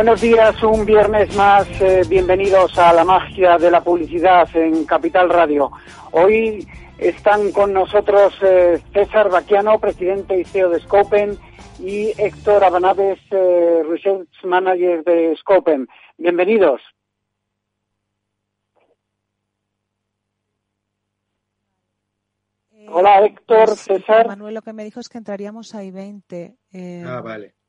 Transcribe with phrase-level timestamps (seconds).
[0.00, 1.68] Buenos días, un viernes más.
[1.78, 5.70] Eh, bienvenidos a la magia de la publicidad en Capital Radio.
[6.12, 6.66] Hoy
[6.96, 11.36] están con nosotros eh, César Baquiano, presidente y CEO de Scopen,
[11.80, 15.86] y Héctor Abanaves, eh, Research Manager de Scopen.
[16.16, 16.80] Bienvenidos.
[22.88, 24.26] Hola Héctor, César.
[24.28, 26.56] Manuel, lo que me dijo es que entraríamos a I-20.
[26.72, 27.59] eh, Ah, vale.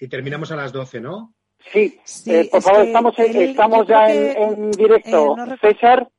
[0.00, 1.34] Y terminamos a las 12, ¿no?
[1.72, 5.34] Sí, Sí, eh, por es favor, estamos, él- estamos ya que, en, en directo.
[5.34, 6.10] eh, no César,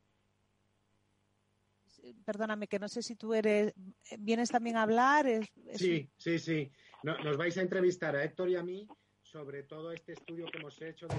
[2.23, 3.73] Perdóname, que no sé si tú eres.
[4.19, 5.25] ¿Vienes también a hablar?
[5.25, 6.71] Es- es- Sí, sí, sí.
[7.03, 8.87] No- nos vais a entrevistar a Héctor y a mí
[9.23, 11.07] sobre todo este estudio que hemos hecho.
[11.07, 11.15] de-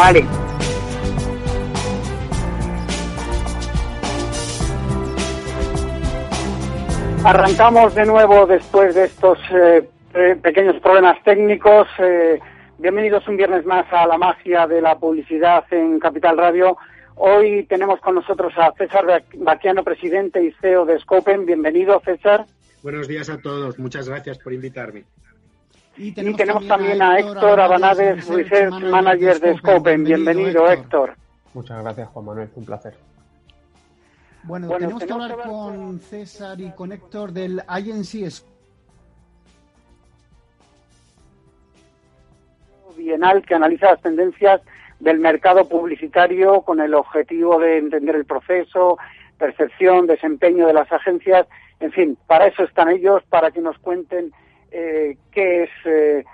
[0.00, 0.24] Vale.
[7.22, 9.86] Arrancamos de nuevo después de estos eh,
[10.42, 11.86] pequeños problemas técnicos.
[11.98, 12.40] Eh,
[12.78, 16.78] bienvenidos un viernes más a la magia de la publicidad en Capital Radio.
[17.16, 21.44] Hoy tenemos con nosotros a César Baquiano, presidente y CEO de Scopen.
[21.44, 22.46] Bienvenido, César.
[22.82, 23.78] Buenos días a todos.
[23.78, 25.04] Muchas gracias por invitarme.
[26.02, 30.02] Y tenemos, también, a Héctor Abanades, Research Manager de Scopen.
[30.02, 31.14] Bienvenido, Héctor.
[31.52, 32.48] Muchas gracias, Juan Manuel.
[32.54, 32.94] Un placer.
[34.44, 38.42] Bueno, tenemos, que hablar con César y con Héctor del INC
[42.96, 44.62] Bienal que analiza las tendencias
[45.00, 48.96] del mercado publicitario con el objetivo de entender el proceso,
[49.36, 51.46] percepción, desempeño de las agencias,
[51.78, 54.32] en fin, para eso están ellos, para que nos cuenten
[54.70, 56.24] eh, qué es eh,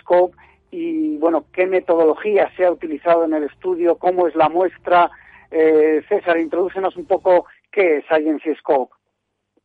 [0.00, 0.36] Scope
[0.70, 5.10] y, bueno, qué metodología se ha utilizado en el estudio, cómo es la muestra.
[5.50, 8.94] Eh, César, introdúcenos un poco qué es Agency Scope.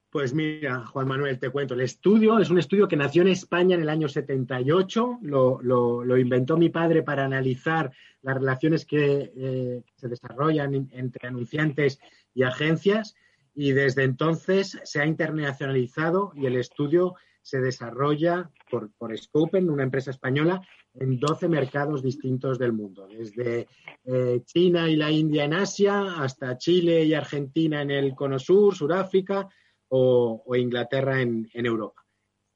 [0.10, 1.74] Pues mira, Juan Manuel, te cuento.
[1.74, 5.20] El estudio es un estudio que nació en España en el año 78.
[5.22, 7.92] Lo, lo, inventó mi padre para analizar
[8.22, 12.00] las relaciones que eh, se desarrollan entre anunciantes
[12.34, 13.16] y agencias.
[13.54, 17.16] Y desde entonces se ha internacionalizado y el estudio
[17.48, 20.62] se desarrolla por, por Scopen, una empresa española,
[20.94, 23.70] en 12 mercados distintos del mundo, desde
[24.04, 28.76] eh, China y la India en Asia hasta Chile y Argentina en el Cono Sur,
[28.76, 29.48] Sudáfrica
[29.88, 32.04] o, Inglaterra en, Europa.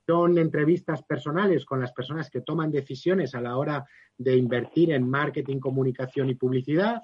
[0.05, 3.85] Son entrevistas personales con las personas que toman decisiones a la hora
[4.17, 7.01] de invertir en marketing, comunicación y publicidad.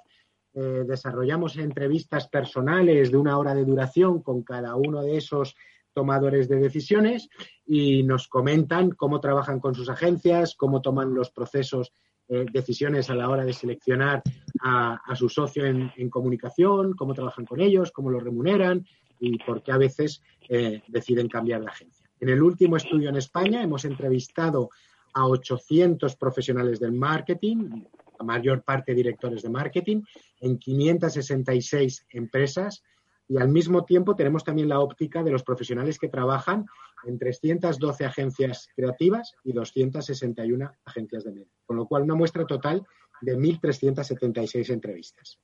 [0.53, 5.55] Eh, desarrollamos entrevistas personales de una hora de duración con cada uno de esos
[5.97, 7.27] tomadores de decisiones
[7.65, 11.91] y nos comentan cómo trabajan con sus agencias, cómo toman los procesos,
[12.27, 14.21] eh, decisiones a la hora de seleccionar
[14.61, 18.85] a, su socio en, comunicación, cómo trabajan con ellos, cómo los remuneran,
[19.19, 22.07] y por qué a veces eh, deciden cambiar de agencia.
[22.19, 24.69] En el último estudio en España hemos entrevistado
[25.15, 27.85] a 800 profesionales del marketing,
[28.19, 30.03] la mayor parte directores de marketing,
[30.41, 32.83] en 566 empresas
[33.27, 36.65] y al mismo tiempo tenemos también la óptica de los profesionales que trabajan
[37.05, 42.85] en 312 agencias creativas y 261 agencias de medio, con lo cual una muestra total
[43.21, 45.39] de 1.376 entrevistas.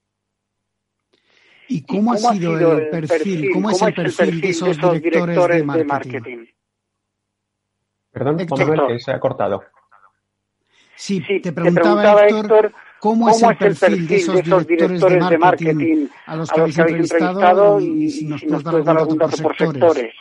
[1.67, 6.45] ¿Y cómo, ha, sido el perfil, ¿Cómo es el perfil de esos directores de marketing?
[8.11, 8.87] Perdón, Héctor.
[8.87, 9.63] que se ha cortado.
[10.95, 16.49] Sí, te, preguntaba, Héctor, ¿cómo, es el perfil, de esos, directores, de, marketing a los
[16.49, 20.13] que, habéis entrevistado, y, si nos, puedes dar algún dato por sectores?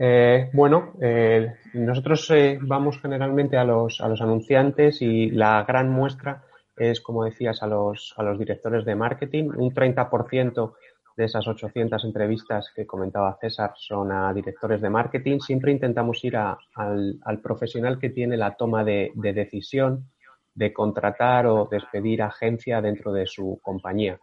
[0.00, 5.90] Eh, bueno, eh, nosotros eh, vamos generalmente a los, a los anunciantes y la gran
[5.90, 6.42] muestra
[6.74, 9.50] es, como decías, a los, a los directores de marketing.
[9.54, 10.72] Un 30%
[11.18, 15.40] de esas 800 entrevistas que comentaba César son a directores de marketing.
[15.40, 16.56] Siempre intentamos ir al,
[17.22, 20.08] al, profesional que tiene la toma de, de, decisión
[20.58, 24.18] de contratar o despedir agencia dentro de su compañía.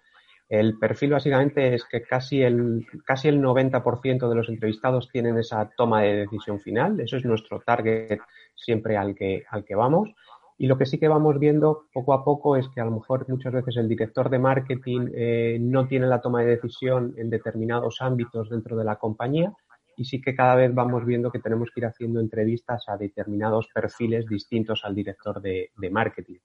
[0.47, 5.71] El perfil básicamente es que casi el, casi el 90% de los entrevistados tienen esa
[5.75, 6.99] toma de decisión final.
[6.99, 8.19] Eso es nuestro target
[8.53, 10.13] siempre al que, al que vamos.
[10.57, 13.27] Y lo que sí que vamos viendo poco a poco es que a lo mejor
[13.27, 18.01] muchas veces el director de marketing eh, no tiene la toma de decisión en determinados
[18.01, 19.53] ámbitos dentro de la compañía
[19.97, 23.67] y sí que cada vez vamos viendo que tenemos que ir haciendo entrevistas a determinados
[23.73, 26.37] perfiles distintos al director de, marketing.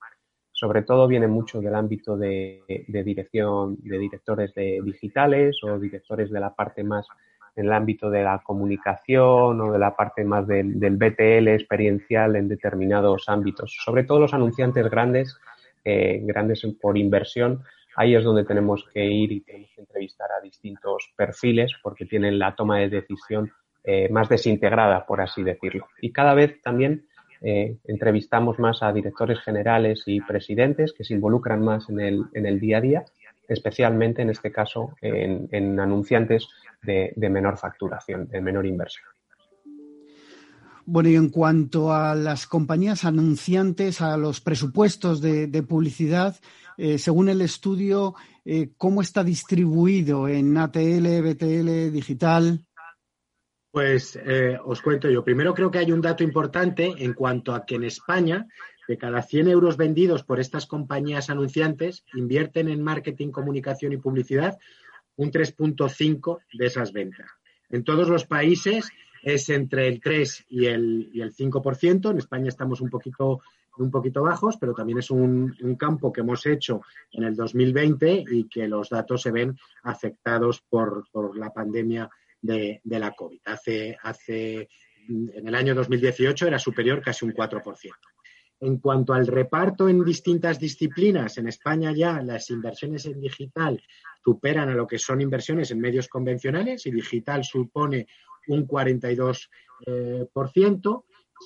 [0.51, 6.39] Sobre todo viene mucho del ámbito de, dirección de directores de digitales o directores de
[6.39, 7.07] la parte más
[7.55, 12.47] en el ámbito de la comunicación o de la parte más del, BTL experiencial en
[12.47, 13.75] determinados ámbitos.
[13.83, 15.37] Sobre todo los anunciantes grandes,
[15.83, 17.63] eh, grandes por inversión,
[17.95, 22.39] ahí es donde tenemos que ir y tenemos que entrevistar a distintos perfiles porque tienen
[22.39, 23.51] la toma de decisión
[23.83, 25.87] eh, más desintegrada, por así decirlo.
[26.01, 27.07] Y cada vez también
[27.41, 32.45] eh, entrevistamos más a directores generales y presidentes que se involucran más en el, en
[32.45, 33.05] el día a día
[33.51, 36.47] especialmente en este caso en, anunciantes
[36.81, 39.05] de, menor facturación, de menor inversión.
[40.85, 46.39] Bueno, y en cuanto a las compañías anunciantes, a los presupuestos de, publicidad,
[46.77, 52.65] eh, según el estudio, eh, ¿cómo está distribuido en ATL, BTL, digital?
[53.71, 55.23] Pues eh, os cuento yo.
[55.23, 58.47] Primero creo que hay un dato importante en cuanto a que en España
[58.87, 64.57] de cada 100 euros vendidos por estas compañías anunciantes, invierten en marketing, comunicación y publicidad
[65.15, 67.29] un 3.5 de esas ventas.
[67.69, 68.89] En todos los países
[69.21, 72.11] es entre el 3 y el, y el 5%.
[72.11, 73.41] En España estamos un poquito
[73.77, 78.47] un poquito bajos, pero también es un, campo que hemos hecho en el 2020 y
[78.47, 81.05] que los datos se ven afectados por,
[81.37, 82.09] la pandemia
[82.41, 83.39] de, la COVID.
[83.45, 84.69] Hace, hace,
[85.07, 87.91] en el año 2018 era superior casi un 4%.
[88.61, 93.81] En cuanto al reparto en distintas disciplinas, en España ya las inversiones en digital
[94.23, 98.05] superan a lo que son inversiones en medios convencionales y digital supone
[98.47, 99.47] un 42%.
[99.87, 100.27] Eh,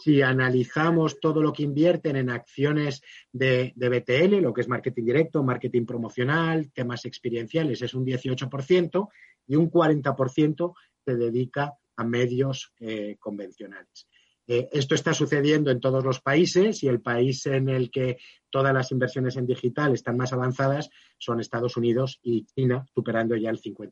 [0.04, 5.42] si analizamos todo lo que invierten en acciones de, BTL, lo que es marketing directo,
[5.42, 9.08] marketing promocional, temas experienciales, es un 18%
[9.48, 10.74] y un 40%
[11.06, 14.06] se dedica a medios eh, convencionales.
[14.48, 18.18] Eh, esto está sucediendo en todos los países y el país en el que
[18.52, 23.50] todas las inversiones en digital están más avanzadas son Estados Unidos y China, superando ya
[23.50, 23.92] el 50%.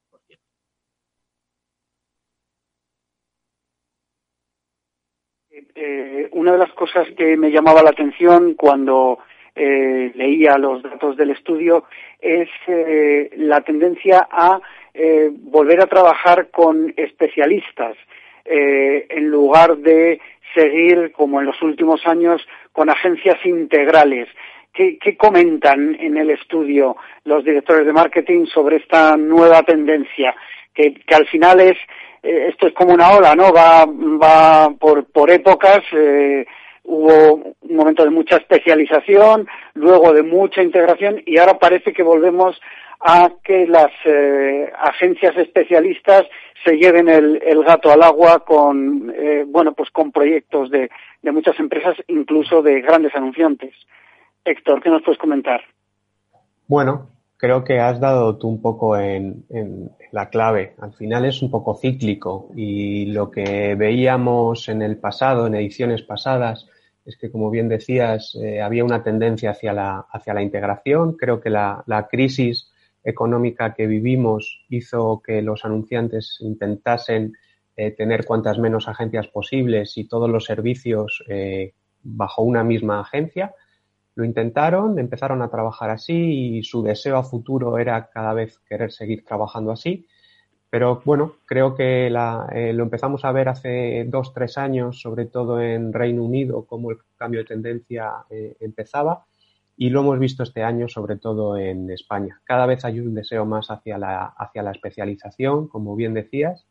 [5.76, 9.20] Eh, una de las cosas que me llamaba la atención cuando
[9.56, 11.86] eh, leía los datos del estudio
[12.20, 14.62] es eh, la tendencia a
[15.32, 17.98] volver a trabajar con especialistas
[18.46, 20.20] en lugar de
[20.54, 24.28] seguir, como en los últimos años, con agencias integrales.
[24.74, 30.36] ¿Qué, comentan en el estudio los directores de marketing sobre esta nueva tendencia?
[30.74, 31.78] que al final es
[32.24, 33.52] eh, esto es como una ola, ¿no?
[33.52, 35.84] Va, va por, por épocas.
[35.92, 36.46] Eh,
[36.86, 42.60] hubo un momento de mucha especialización, luego de mucha integración y ahora parece que volvemos
[43.04, 46.24] a que las eh, agencias especialistas
[46.64, 49.14] se lleven el, el, gato al agua con
[49.48, 50.90] bueno pues con proyectos de,
[51.22, 53.74] de muchas empresas incluso de grandes anunciantes
[54.46, 55.62] Héctor qué nos puedes comentar
[56.68, 59.44] bueno creo que has dado tú un poco en,
[60.14, 60.76] la clave.
[60.80, 66.04] Al final es un poco cíclico y lo que veíamos en el pasado, en ediciones
[66.04, 66.70] pasadas,
[67.06, 71.18] es que, como bien decías, eh, había una tendencia hacia la, hacia la integración.
[71.18, 72.72] Creo que la, crisis
[73.04, 77.34] económica que vivimos hizo que los anunciantes intentasen
[77.76, 83.54] eh, tener cuantas menos agencias posibles y todos los servicios eh, bajo una misma agencia.
[84.16, 88.92] Lo intentaron, empezaron a trabajar así y su deseo a futuro era cada vez querer
[88.92, 90.08] seguir trabajando así.
[90.70, 95.60] Pero bueno, creo que eh, lo empezamos a ver hace dos, tres años, sobre todo
[95.62, 98.12] en Reino Unido, cómo el cambio de tendencia
[98.60, 99.26] empezaba
[99.76, 102.42] y lo hemos visto este año, sobre todo en España.
[102.44, 106.68] Cada vez hay un deseo más hacia la, hacia la especialización, como bien decías.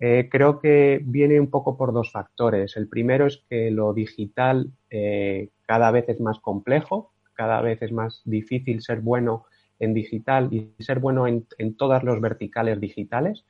[0.00, 2.76] Eh, creo que viene un poco por dos factores.
[2.76, 4.70] El primero es que lo digital
[5.66, 9.46] cada vez es más complejo, cada vez es más difícil ser bueno
[9.78, 11.46] en digital y ser bueno en,
[11.76, 13.44] todas los verticales digitales.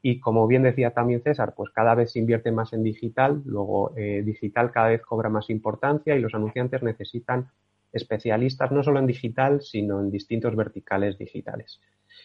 [0.00, 3.92] Y como bien decía también César, pues cada vez se invierte más en digital, luego
[3.96, 7.48] eh, digital cada vez cobra más importancia y los anunciantes necesitan
[7.96, 11.80] especialistas no solo en digital, sino en distintos verticales digitales.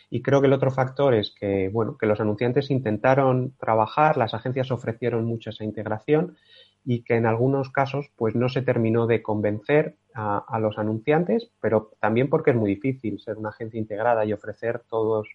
[0.09, 4.33] Y creo que el otro factor es que, bueno, que los anunciantes intentaron trabajar, las
[4.33, 6.37] agencias ofrecieron mucho esa integración
[6.83, 11.91] y que en algunos casos pues no se terminó de convencer a, los anunciantes, pero
[11.99, 15.29] también porque es muy difícil ser una agencia integrada y ofrecer todos,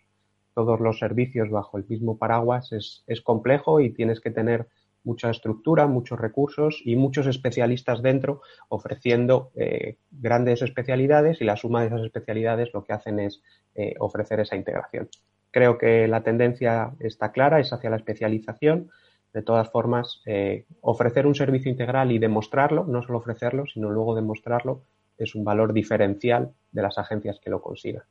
[0.55, 4.67] todos los servicios bajo el mismo paraguas es, es complejo y tienes que tener
[5.07, 11.81] mucha estructura, muchos recursos y muchos especialistas dentro ofreciendo eh, grandes especialidades y la suma
[11.81, 13.43] de esas especialidades lo que hacen es
[13.75, 15.09] eh, ofrecer esa integración.
[15.51, 18.91] Creo que la tendencia está clara, es hacia la especialización
[19.33, 24.15] de todas formas, eh, ofrecer un servicio integral y demostrarlo, no solo ofrecerlo, sino luego
[24.15, 24.83] demostrarlo,
[25.19, 28.05] es un valor diferencial de las agencias que lo consigan.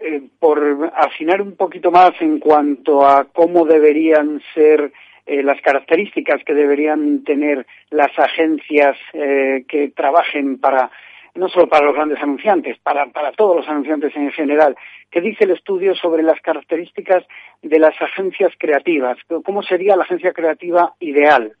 [0.00, 4.92] Eh, por afinar un poquito más en cuanto a cómo deberían ser
[5.26, 10.90] eh, las características que deberían tener las agencias que trabajen para
[11.38, 14.76] no solo para los grandes anunciantes, para, para todos los anunciantes en general.
[15.10, 17.24] ¿Qué dice el estudio sobre las características
[17.62, 19.16] de las agencias creativas?
[19.44, 21.52] ¿Cómo sería la agencia creativa ideal?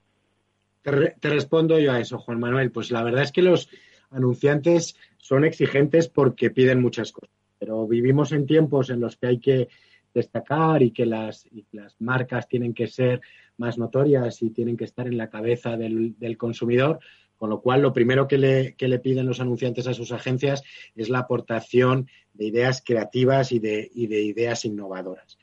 [0.82, 2.70] Te, respondo yo a eso, Juan Manuel.
[2.70, 3.70] Pues la verdad es que los
[4.10, 9.38] anunciantes son exigentes porque piden muchas cosas, pero vivimos en tiempos en los que hay
[9.38, 9.68] que
[10.14, 13.20] destacar y que las, las marcas tienen que ser
[13.56, 17.00] más notorias y tienen que estar en la cabeza del consumidor.
[17.36, 20.64] Con lo cual, lo primero que le, le, piden los anunciantes a sus agencias
[20.96, 25.38] es la aportación de ideas creativas y de, de ideas innovadoras.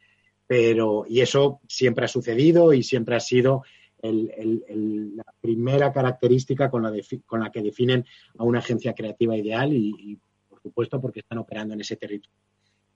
[0.46, 3.64] Pero, y eso siempre ha sucedido y siempre ha sido
[4.04, 6.92] la primera característica con la,
[7.26, 8.06] con la, que definen
[8.38, 10.20] a una agencia creativa ideal y,
[10.66, 12.38] supuesto, porque están operando en ese territorio.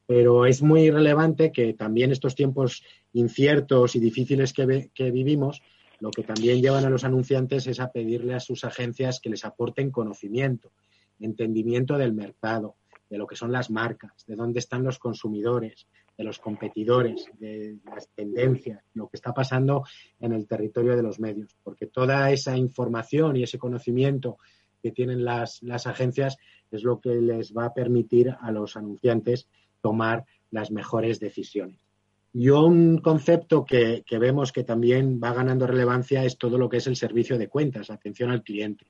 [0.06, 2.84] Pero es muy relevante que también estos tiempos
[3.14, 5.62] inciertos y difíciles que, que vivimos
[6.00, 9.44] lo que también llevan a los anunciantes es a pedirle a sus agencias que les
[9.46, 10.72] aporten conocimiento,
[11.20, 12.78] entendimiento del mercado,
[13.10, 17.78] de lo que son las marcas, de dónde están los consumidores, de los competidores, de
[17.86, 19.84] las tendencias, lo que está pasando
[20.20, 24.38] en el territorio de los medios, porque toda esa información y ese conocimiento
[24.82, 26.38] que tienen las, las agencias
[26.72, 29.48] es lo que les va a permitir a los anunciantes
[29.82, 31.90] tomar las mejores decisiones.
[32.34, 36.88] Y un concepto que, vemos que también va ganando relevancia es todo lo que es
[36.88, 38.86] el servicio de cuentas, atención al cliente.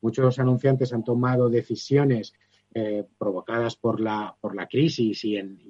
[0.00, 2.32] Muchos anunciantes han tomado decisiones
[2.74, 5.60] eh, provocadas por la, por la crisis y, en,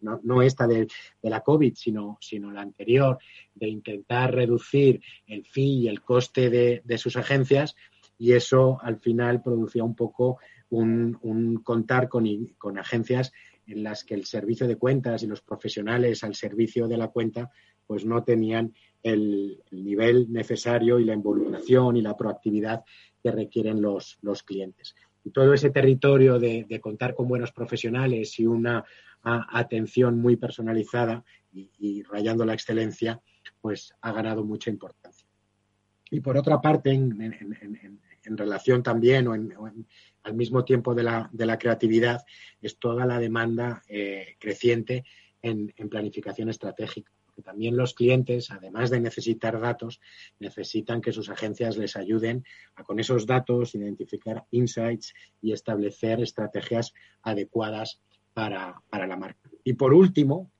[0.00, 0.88] no, esta de,
[1.22, 3.18] la COVID, sino, sino la anterior,
[3.54, 7.76] de intentar reducir el fee y el coste de, sus agencias
[8.18, 10.38] y eso al final producía un poco
[10.70, 12.26] un, contar con,
[12.58, 13.32] con agencias
[13.66, 17.50] en las que el servicio de cuentas y los profesionales al servicio de la cuenta
[17.86, 22.84] pues no tenían el, nivel necesario y la involucración y la proactividad
[23.22, 24.94] que requieren los, los clientes.
[25.24, 28.84] Y todo ese territorio de, contar con buenos profesionales y una
[29.22, 33.20] atención muy personalizada y, rayando la excelencia,
[33.60, 35.26] pues ha ganado mucha importancia.
[36.10, 39.52] Y por otra parte, en relación también o en,
[40.26, 42.24] al mismo tiempo de la, de la, creatividad,
[42.60, 45.04] es toda la demanda eh, creciente
[45.40, 47.12] en, planificación estratégica.
[47.24, 50.00] Porque también los clientes, además de necesitar datos,
[50.40, 56.92] necesitan que sus agencias les ayuden a con esos datos identificar insights y establecer estrategias
[57.22, 58.00] adecuadas
[58.34, 59.48] para, la marca.
[59.62, 60.50] Y por último,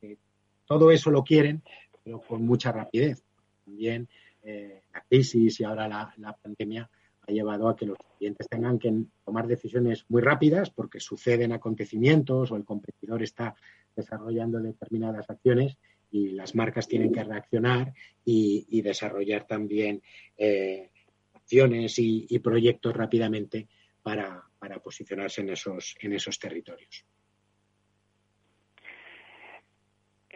[0.66, 1.62] todo eso lo quieren,
[2.04, 3.24] pero con mucha rapidez.
[3.64, 4.08] También
[4.44, 6.88] eh, la crisis y ahora la, la pandemia
[7.26, 8.92] ha llevado a que los clientes tengan que
[9.24, 13.54] tomar decisiones muy rápidas porque suceden acontecimientos o el competidor está
[13.94, 15.76] desarrollando determinadas acciones
[16.10, 17.92] y las marcas tienen que reaccionar
[18.24, 20.02] y, desarrollar también
[20.36, 20.90] eh,
[21.34, 23.66] acciones y, proyectos rápidamente
[24.02, 24.42] para,
[24.82, 27.04] posicionarse en esos, en esos territorios.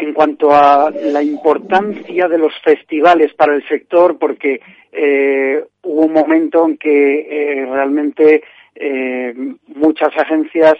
[0.00, 4.60] En cuanto a la importancia de los festivales para el sector, porque
[4.92, 8.42] eh, hubo un momento en que eh, realmente
[8.74, 9.34] eh,
[9.68, 10.74] muchas agencias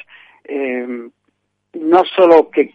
[1.75, 2.73] no solo que,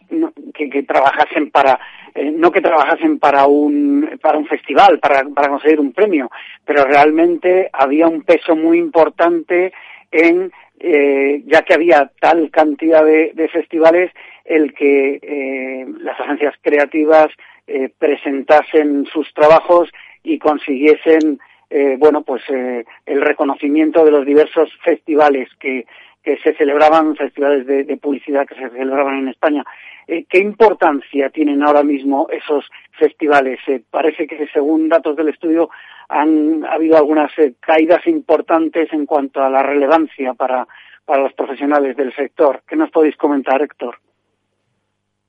[0.54, 1.78] que, trabajasen para
[2.16, 6.32] no que trabajasen para un para un festival para, para conseguir un premio
[6.64, 9.74] pero realmente había un peso muy importante
[10.10, 14.12] en ya que había tal cantidad de, de festivales
[14.46, 17.28] el que eh, las agencias creativas
[17.68, 19.90] eh, presentasen sus trabajos
[20.24, 25.88] y consiguiesen eh, bueno pues el reconocimiento de los diversos festivales que,
[26.24, 29.64] que se celebraban festivales de, de, publicidad que se celebraban en España.
[30.08, 35.72] Qué importancia tienen ahora mismo esos festivales parece que según datos del estudio
[36.08, 40.68] han habido algunas caídas importantes en cuanto a la relevancia para
[41.04, 42.62] para los profesionales del sector.
[42.68, 44.00] Qué nos podéis comentar Héctor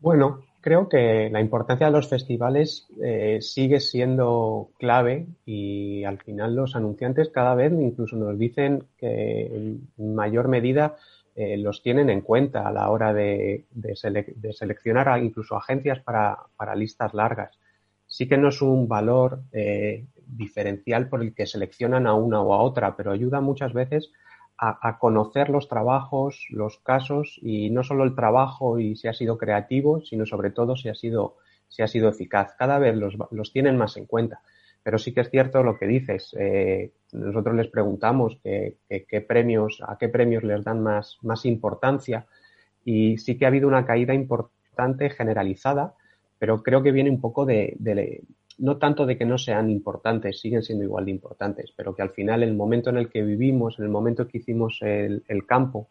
[0.07, 6.55] bueno, creo que la importancia de los festivales eh, sigue siendo clave y al final
[6.55, 10.95] los anunciantes cada vez incluso nos dicen que en mayor medida
[11.35, 13.65] eh, los tienen en cuenta a la hora de,
[14.53, 16.37] seleccionar a, incluso agencias para,
[16.77, 17.59] listas largas.
[18.07, 22.55] Sí que no es un valor eh, diferencial por el que seleccionan a una o
[22.55, 24.13] a otra, pero ayuda muchas veces
[24.59, 29.37] a, conocer los trabajos, los casos y no solo el trabajo y si ha sido
[29.37, 31.37] creativo, sino sobre todo si ha sido,
[31.69, 32.55] si ha sido eficaz.
[32.59, 34.41] Cada vez los, los tienen más en cuenta.
[34.83, 36.35] Pero sí que es cierto lo que dices.
[36.39, 42.27] Eh, nosotros les preguntamos qué premios, a qué premios les dan más, más importancia
[42.87, 45.95] y sí que ha habido una caída importante generalizada,
[46.39, 47.77] pero creo que viene un poco de,
[48.59, 52.11] no tanto de que no sean importantes, siguen siendo igual de importantes, pero que al
[52.11, 55.89] final el momento en el que vivimos, en el momento que hicimos el, campo,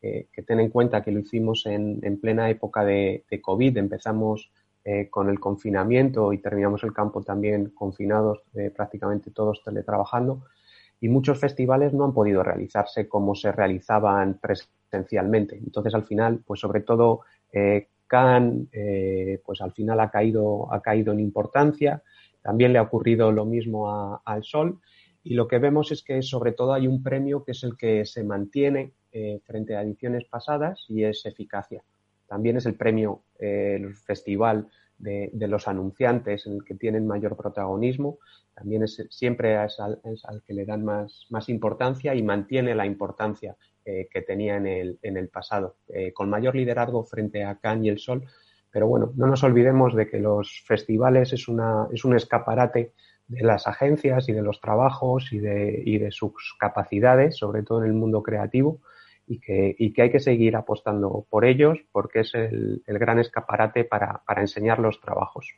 [0.00, 4.50] que ten en cuenta que lo hicimos en, plena época de, COVID, empezamos
[4.84, 10.44] eh, con el confinamiento y terminamos el campo también confinados, eh, prácticamente todos teletrabajando,
[11.00, 15.56] y muchos festivales no han podido realizarse como se realizaban presencialmente.
[15.56, 17.20] Entonces, al final, pues sobre todo
[18.72, 22.02] eh, pues al final ha caído, ha caído en importancia.
[22.42, 24.80] También le ha ocurrido lo mismo al Sol.
[25.24, 28.04] Y lo que vemos es que sobre todo hay un premio que es el que
[28.04, 31.82] se mantiene eh, frente a ediciones pasadas y es eficacia.
[32.26, 37.36] También es el premio, eh, el festival de, los anunciantes en el que tienen mayor
[37.36, 38.18] protagonismo.
[38.54, 40.00] También es, siempre es al,
[40.46, 44.98] que le dan más, más importancia y mantiene la importancia eh, que tenía en el,
[45.02, 48.24] en el pasado, eh, con mayor liderazgo frente a Cannes y el Sol.
[48.70, 52.92] Pero bueno, no nos olvidemos de que los festivales es, una, es un escaparate
[53.28, 57.90] las agencias y de los trabajos y de, y de sus capacidades, sobre todo en
[57.90, 58.80] el mundo creativo,
[59.26, 63.84] y que, y que hay que seguir apostando por ellos porque es el, gran escaparate
[63.84, 65.48] para, enseñar los trabajos.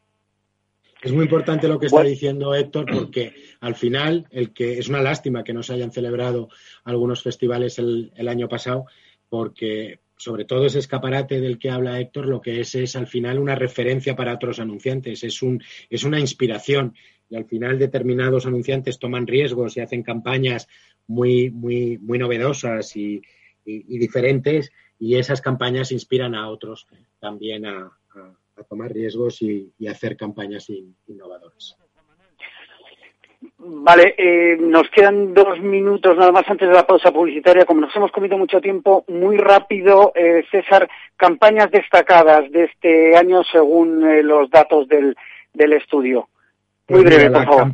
[1.04, 5.02] Es muy importante lo que está diciendo Héctor porque al final el que es una
[5.02, 6.48] lástima que no se hayan celebrado
[6.82, 8.86] algunos festivales el, el año pasado
[9.28, 13.38] porque sobre todo ese escaparate del que habla Héctor, lo que es es al final
[13.38, 16.94] una referencia para otros anunciantes, es, un, es una inspiración.
[17.28, 20.68] Y al final determinados anunciantes toman riesgos y hacen campañas
[21.06, 23.22] muy, muy, muy novedosas y,
[23.64, 26.86] diferentes, y esas campañas inspiran a otros
[27.18, 27.92] también a,
[28.62, 30.70] tomar riesgos y, hacer campañas
[31.06, 31.76] innovadoras.
[33.58, 37.64] Vale, eh, nos quedan dos minutos nada más antes de la pausa publicitaria.
[37.64, 43.42] Como nos hemos comido mucho tiempo, muy rápido, eh, César, campañas destacadas de este año
[43.44, 45.16] según eh, los datos del,
[45.52, 46.28] del estudio.
[46.88, 47.72] Muy pues breve, por favor.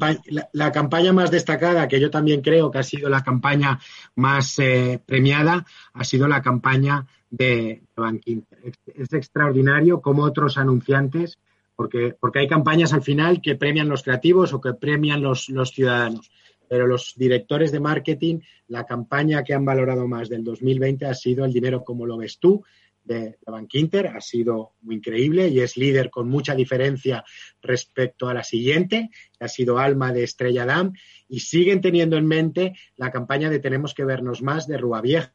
[0.52, 3.80] la, campaña más destacada, que yo también creo que ha sido la campaña
[4.14, 4.56] más
[5.04, 5.64] premiada,
[5.94, 11.38] ha sido la campaña de Bank Es extraordinario cómo otros anunciantes
[11.76, 15.70] porque, porque hay campañas al final que premian los creativos o que premian los, los
[15.70, 16.30] ciudadanos.
[16.68, 21.44] Pero los directores de marketing, la campaña que han valorado más del 2020 ha sido
[21.44, 22.62] el dinero como lo ves tú,
[23.04, 27.24] de, Bank Inter ha sido muy increíble y es líder con mucha diferencia
[27.62, 30.92] respecto a la siguiente, ha sido Alma de Estrella Damm,
[31.28, 35.32] y siguen teniendo en mente la campaña de Tenemos que vernos más de Rua Vieja,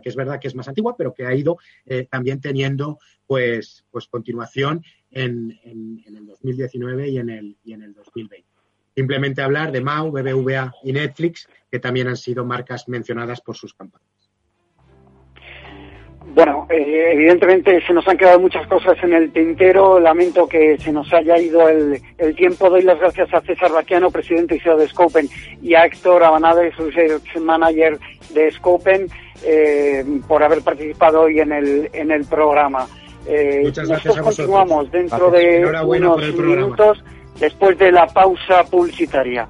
[0.00, 3.84] que es verdad que es más antigua, pero que ha ido eh, también teniendo pues,
[3.90, 8.46] pues continuación en, el 2019 y en el, y en el 2020.
[8.94, 13.72] Simplemente hablar de Mau, BBVA y Netflix, que también han sido marcas mencionadas por sus
[13.72, 14.21] campañas.
[16.34, 20.00] Bueno, eh, evidentemente se nos han quedado muchas cosas en el tintero.
[20.00, 22.00] Lamento que se nos haya ido el,
[22.36, 22.70] tiempo.
[22.70, 25.28] Doy las gracias a César Baquiano, presidente y CEO de Scopen,
[25.60, 27.98] y a Héctor Abanade, Research Manager
[28.32, 29.08] de Scopen,
[29.44, 32.86] eh, por haber participado hoy en el, en el programa.
[33.26, 37.04] Eh, Muchas gracias nosotros continuamos dentro de unos minutos
[37.38, 39.48] después de la pausa publicitaria.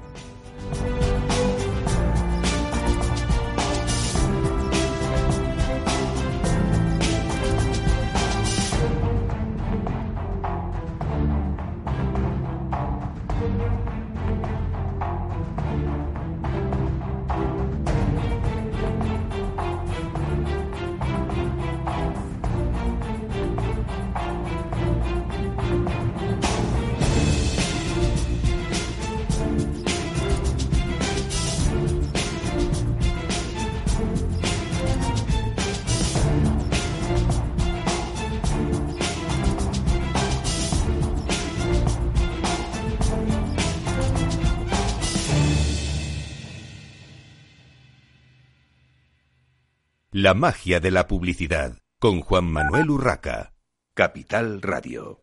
[50.23, 53.55] La magia de la publicidad con Juan Manuel Urraca.
[53.93, 55.22] Capital Radio.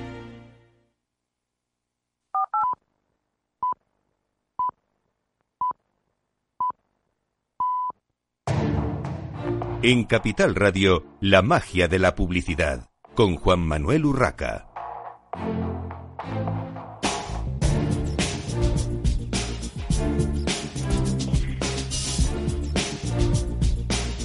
[9.83, 14.67] En Capital Radio, la magia de la publicidad, con Juan Manuel Urraca.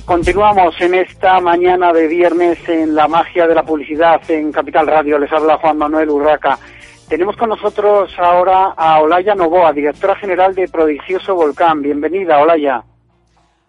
[0.05, 5.19] Continuamos en esta mañana de viernes en la magia de la publicidad en Capital Radio.
[5.19, 6.59] Les habla Juan Manuel Urraca.
[7.09, 11.81] Tenemos con nosotros ahora a Olaya Novoa, directora general de Prodigioso Volcán.
[11.81, 12.85] Bienvenida, Olaya.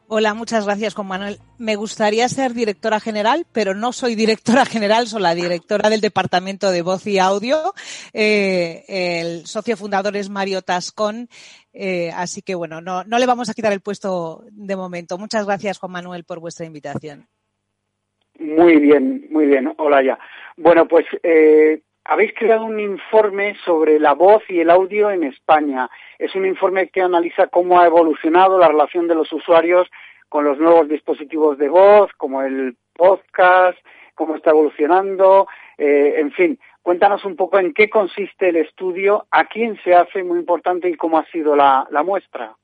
[0.10, 1.36] Hola, muchas gracias, Juan Manuel.
[1.58, 6.72] Me gustaría ser directora general, pero no soy directora general, soy la directora del Departamento
[6.72, 7.74] de Voz y Audio.
[8.13, 11.28] Eh, el socio fundador es Mario Tascón,
[11.74, 15.17] eh, así que bueno, no, no le vamos a quitar el puesto de momento.
[15.17, 17.28] Muchas gracias, Juan Manuel, por vuestra invitación.
[18.39, 19.74] Muy bien, muy bien.
[19.78, 20.17] Hola ya.
[20.56, 25.89] Bueno, pues eh, habéis creado un informe sobre la voz y el audio en España.
[26.17, 29.88] Es un informe que analiza cómo ha evolucionado la relación de los usuarios
[30.30, 33.78] con los nuevos dispositivos de voz, como el podcast,
[34.15, 36.60] cómo está evolucionando, eh, en fin.
[36.82, 40.96] Cuéntanos un poco en qué consiste el estudio, a quién se hace, muy importante, y
[40.96, 42.56] cómo ha sido la muestra.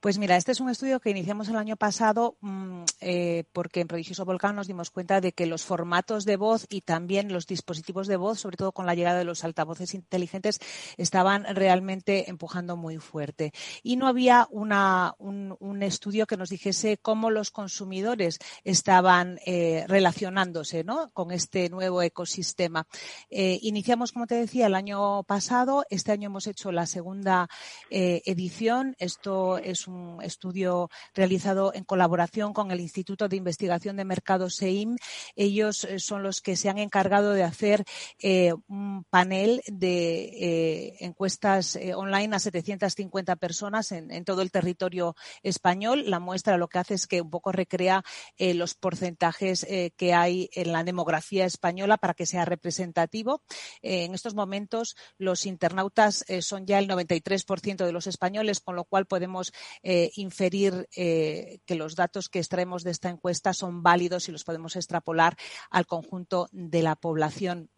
[0.00, 3.88] Pues mira, este es un estudio que iniciamos el año pasado mm, eh, porque en
[3.88, 8.06] Prodigioso Volcán nos dimos cuenta de que los formatos de voz y también los dispositivos
[8.06, 10.60] de voz, sobre todo con la llegada de los altavoces inteligentes,
[10.98, 13.52] estaban realmente empujando muy fuerte.
[13.82, 20.84] Y no había una, un, estudio que nos dijese cómo los consumidores estaban eh, relacionándose
[20.84, 21.10] ¿no?
[21.10, 22.86] con este nuevo ecosistema.
[23.30, 25.84] Eh, iniciamos, como te decía, el año pasado.
[25.90, 27.48] Este año hemos hecho la segunda
[27.90, 28.94] edición.
[28.98, 34.96] Esto es un estudio realizado en colaboración con el Instituto de Investigación de Mercados SEIM.
[35.34, 37.84] Ellos eh, son los que se han encargado de hacer
[38.18, 46.04] eh, un panel de eh, encuestas online a 750 personas en, todo el territorio español.
[46.10, 48.04] La muestra lo que hace es que un poco recrea
[48.38, 53.42] los porcentajes que hay en la demografía española para que sea representativo.
[53.82, 59.06] en estos momentos los internautas son ya el 93% de los españoles, con lo cual
[59.06, 64.32] podemos eh, inferir eh, que los datos que extraemos de esta encuesta son válidos y
[64.32, 65.36] los podemos extrapolar
[65.70, 67.70] al conjunto de la población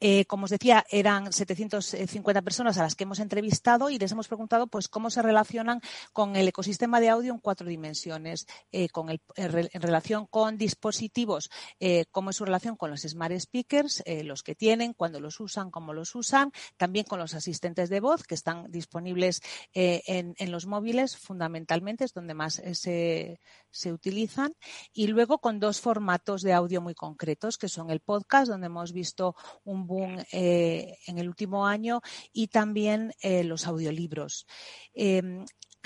[0.00, 4.28] eh, como os decía, eran 750 personas a las que hemos entrevistado y les hemos
[4.28, 5.80] preguntado pues cómo se relacionan
[6.12, 11.50] con el ecosistema de audio en cuatro dimensiones, eh, con el, en relación con dispositivos,
[11.80, 15.70] eh, cómo es su relación con los smart speakers, los que tienen, cuándo los usan,
[15.70, 19.40] cómo los usan, también con los asistentes de voz que están disponibles
[19.72, 24.54] en, en, los móviles, fundamentalmente es donde más se, se utilizan,
[24.92, 28.92] y luego con dos formatos de audio muy concretos, que son el podcast, donde hemos
[28.92, 29.34] visto
[29.66, 32.00] un boom eh, en el último año
[32.32, 34.46] y también eh, los audiolibros.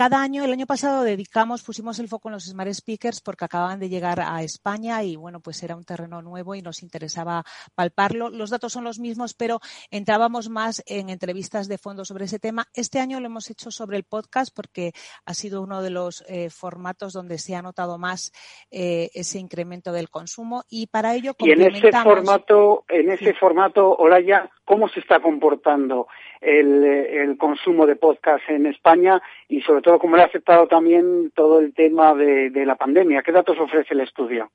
[0.00, 3.78] Cada año, el año pasado dedicamos, pusimos el foco en los smart speakers porque acababan
[3.78, 8.30] de llegar a España y bueno, pues era un terreno nuevo y nos interesaba palparlo.
[8.30, 9.60] Los datos son los mismos, pero
[9.90, 12.64] entrábamos más en entrevistas de fondo sobre ese tema.
[12.72, 14.92] Este año lo hemos hecho sobre el podcast porque
[15.26, 18.32] ha sido uno de los eh, formatos donde se ha notado más
[18.70, 23.96] eh, ese incremento del consumo y para ello Y en ese formato, en ese formato,
[23.96, 26.06] Olaya, ¿cómo se está comportando
[26.40, 31.58] el, consumo de podcast en España y sobre todo cómo le ha afectado también todo
[31.58, 33.22] el tema de la pandemia.
[33.24, 34.48] ¿Qué datos ofrece el estudio?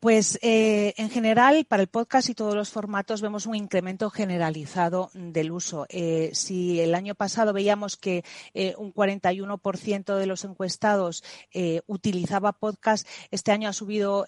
[0.00, 5.10] Pues eh, en general, para el podcast y todos los formatos vemos un incremento generalizado
[5.12, 5.84] del uso.
[5.90, 11.22] Eh, si el año pasado veíamos que eh, un 41% de los encuestados
[11.86, 14.26] utilizaba podcast, este año ha subido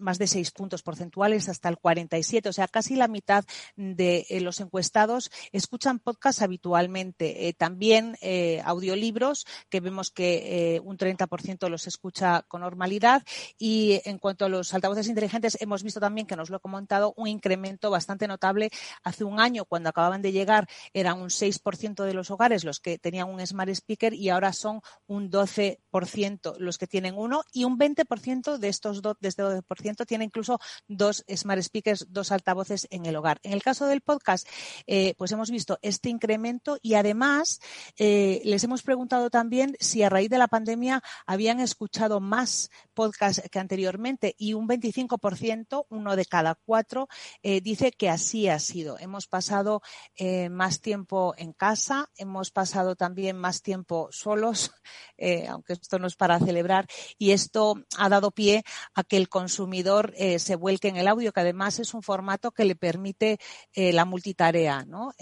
[0.00, 2.48] más de seis puntos porcentuales hasta el 47.
[2.48, 3.44] O sea, casi la mitad
[3.76, 7.54] de los encuestados escuchan podcast habitualmente.
[7.58, 8.16] también
[8.64, 13.22] audiolibros, que vemos que un 30% los escucha con normalidad.
[13.58, 17.12] Y en cuanto a los altavoces inteligentes hemos visto también que nos lo he comentado
[17.16, 18.70] un incremento bastante notable.
[19.02, 22.98] Hace un año, cuando acababan de llegar, eran un 6% de los hogares los que
[22.98, 27.78] tenían un smart speaker y ahora son un 12% los que tienen uno y un
[27.78, 33.06] 20% de estos do, de este 12% tiene incluso dos smart speakers, dos altavoces en
[33.06, 33.40] el hogar.
[33.42, 34.46] En el caso del podcast,
[34.86, 37.60] eh, pues hemos visto este incremento y además
[37.96, 43.42] eh, les hemos preguntado también si a raíz de la pandemia habían escuchado más podcasts
[43.50, 47.08] que anteriormente y un 25%, uno de cada cuatro,
[47.42, 48.98] eh, dice que así ha sido.
[48.98, 49.82] Hemos pasado
[50.14, 54.70] eh, más tiempo en casa, hemos pasado también más tiempo solos,
[55.16, 56.86] eh, aunque esto no es para celebrar,
[57.18, 58.62] y esto ha dado pie
[58.94, 62.64] a que el consumidor se vuelque en el audio, que además es un formato que
[62.64, 63.38] le permite
[63.74, 65.12] la multitarea, ¿no?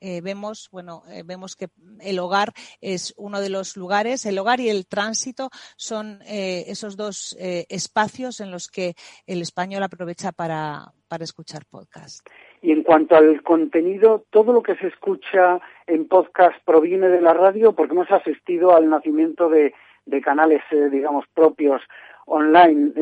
[0.00, 1.68] Eh, vemos, bueno, eh, vemos que
[2.00, 6.96] el hogar es uno de los lugares, el hogar y el tránsito son eh, esos
[6.96, 8.94] dos espacios en los que
[9.26, 12.26] el español aprovecha para, para escuchar podcast.
[12.62, 17.32] Y en cuanto al contenido, todo lo que se escucha en podcast proviene de la
[17.32, 21.82] radio porque hemos asistido al nacimiento de, de canales, digamos, propios
[22.26, 22.92] online.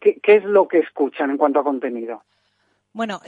[0.00, 2.22] ¿Qué, ¿Qué es lo que escuchan en cuanto a contenido?
[2.92, 3.20] Bueno,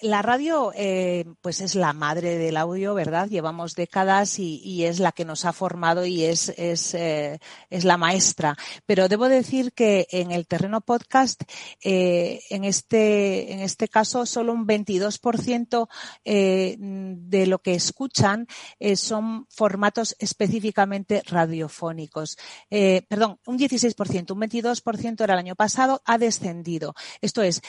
[0.00, 3.28] la radio eh, pues es la madre del audio, ¿verdad?
[3.28, 7.98] Llevamos décadas y, es la que nos ha formado y es, es, eh, es, la
[7.98, 8.56] maestra.
[8.86, 11.42] Pero debo decir que en el terreno podcast,
[11.84, 15.88] eh, en, este, en este caso, solo un 22%
[16.24, 18.46] eh, de lo que escuchan
[18.94, 22.38] son formatos específicamente radiofónicos.
[22.70, 26.94] Perdón, un 16%, un 22% era el año pasado, ha descendido.
[27.20, 27.60] Esto es,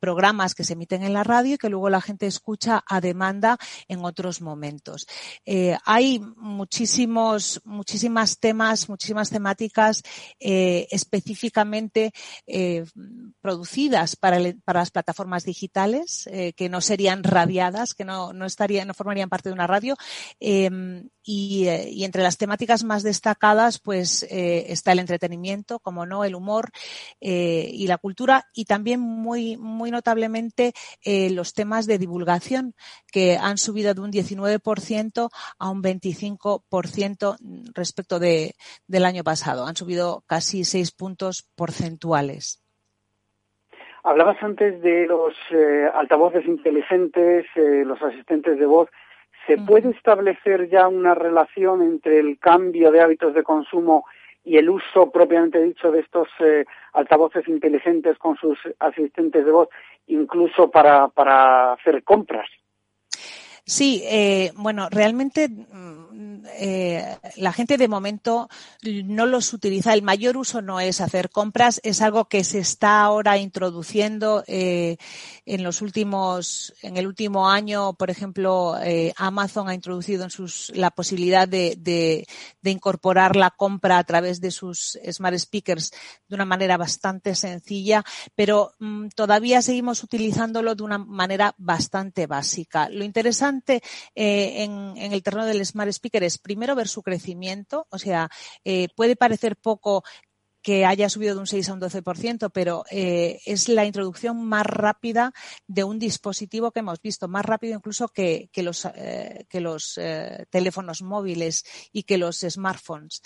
[0.00, 4.04] programas que se en la radio y que luego la gente escucha a demanda en
[4.04, 5.06] otros momentos.
[5.44, 10.02] Eh, hay muchísimos, muchísimas temas, muchísimas temáticas
[10.38, 12.12] eh, específicamente
[12.46, 12.84] eh,
[13.40, 18.94] producidas para, para, las plataformas digitales que no serían radiadas, que no, no, estarían, no
[18.94, 19.96] formarían parte de una radio.
[21.26, 26.70] Em, y, entre las temáticas más destacadas, pues está el entretenimiento, como no, el humor
[27.20, 30.72] y la cultura, y también muy, muy notablemente
[31.04, 32.74] eh, los temas de divulgación,
[33.12, 37.36] que han subido de un 19% a un 25%
[37.74, 38.54] respecto de,
[38.86, 39.66] del año pasado.
[39.66, 42.62] Han subido casi seis puntos porcentuales.
[44.02, 48.88] Hablabas antes de los eh, altavoces inteligentes, eh, los asistentes de voz.
[49.50, 54.06] ¿Se puede establecer ya una relación entre el cambio de hábitos de consumo
[54.44, 56.28] y el uso propiamente dicho de estos
[56.92, 59.68] altavoces inteligentes con sus asistentes de voz
[60.06, 62.48] incluso para, para hacer compras.
[63.70, 68.48] Sí, eh, bueno, realmente mm, eh, la gente de momento
[68.82, 69.94] no los utiliza.
[69.94, 74.96] El mayor uso no es hacer compras, es algo que se está ahora introduciendo eh,
[75.46, 80.72] en los últimos, en el último año, por ejemplo, eh, Amazon ha introducido en sus
[80.74, 82.26] la posibilidad de, de,
[82.60, 85.92] de, incorporar la compra a través de sus smart speakers
[86.28, 88.04] de una manera bastante sencilla,
[88.34, 92.88] pero mm, todavía seguimos utilizándolo de una manera bastante básica.
[92.88, 93.82] Lo interesante eh,
[94.14, 98.28] en, el terreno del smart speaker es primero ver su crecimiento, o sea,
[98.64, 100.04] eh, puede parecer poco
[100.62, 104.66] que haya subido de un 6 a un 12%, pero eh, es la introducción más
[104.66, 105.32] rápida
[105.66, 109.98] de un dispositivo que hemos visto, más rápido incluso que, que los, eh, que los
[109.98, 113.22] eh, teléfonos móviles y que los smartphones.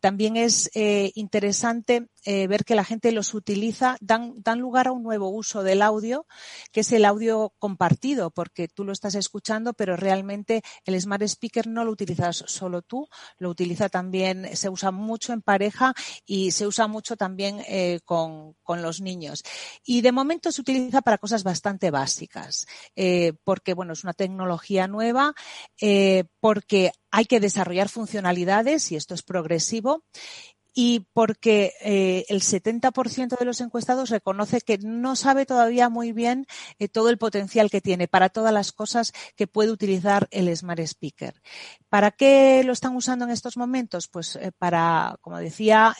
[0.00, 0.70] También es
[1.14, 5.82] interesante ver que la gente los utiliza, dan, dan lugar a un nuevo uso del
[5.82, 6.26] audio,
[6.72, 11.66] que es el audio compartido, porque tú lo estás escuchando, pero realmente el smart speaker
[11.66, 15.94] no lo utilizas solo tú, lo utiliza también, se usa mucho en pareja
[16.26, 19.42] y y se usa mucho también eh, con, con, los niños.
[19.84, 24.86] Y de momento se utiliza para cosas bastante básicas, eh, porque bueno, es una tecnología
[24.86, 25.34] nueva,
[25.80, 30.04] eh, porque hay que desarrollar funcionalidades y esto es progresivo
[30.74, 36.46] y porque eh, el 70% de los encuestados reconoce que no sabe todavía muy bien
[36.80, 40.80] eh, todo el potencial que tiene para todas las cosas que puede utilizar el Smart
[40.80, 41.40] Speaker.
[41.88, 44.08] ¿Para qué lo están usando en estos momentos?
[44.08, 45.96] Pues eh, para, como decía,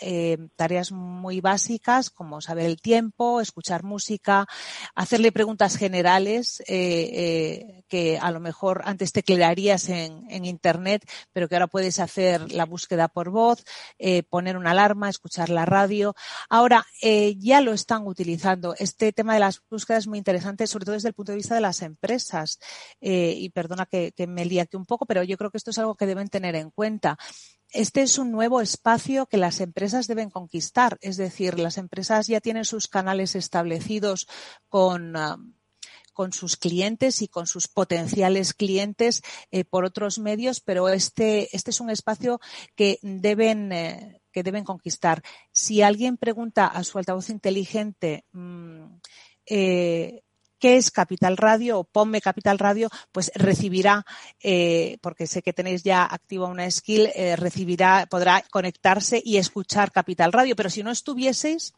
[0.57, 4.47] tareas muy básicas como saber el tiempo, escuchar música,
[4.97, 11.55] hacerle preguntas generales que a lo mejor antes te teclearías en, en, Internet, pero que
[11.55, 13.65] ahora puedes hacer la búsqueda por voz,
[14.29, 16.14] poner una alarma, escuchar la radio.
[16.48, 16.85] Ahora
[17.38, 18.74] ya lo están utilizando.
[18.79, 21.55] Este tema de las búsquedas es muy interesante, sobre todo desde el punto de vista
[21.55, 22.59] de las empresas.
[23.00, 25.94] y perdona que, me líe aquí un poco, pero yo creo que esto es algo
[25.94, 27.18] que deben tener en cuenta.
[27.70, 32.40] Este es un nuevo espacio que las empresas deben conquistar, es decir, las empresas ya
[32.40, 34.29] tienen sus canales establecidos
[34.68, 35.37] con uh,
[36.14, 39.20] con sus clientes y con sus potenciales clientes
[39.51, 42.41] eh, por otros medios, pero este, este es un espacio
[42.76, 45.22] que deben, eh, que deben conquistar.
[45.53, 48.99] Si alguien pregunta a su altavoz inteligente, mmm,
[49.47, 50.24] eh,
[50.59, 54.05] qué es Capital Radio o ponme Capital Radio, pues recibirá,
[54.42, 59.92] eh, porque sé que tenéis ya activa una skill, eh, recibirá, podrá conectarse y escuchar
[59.92, 60.57] Capital Radio.
[60.57, 61.74] Pero si no estuvieseis,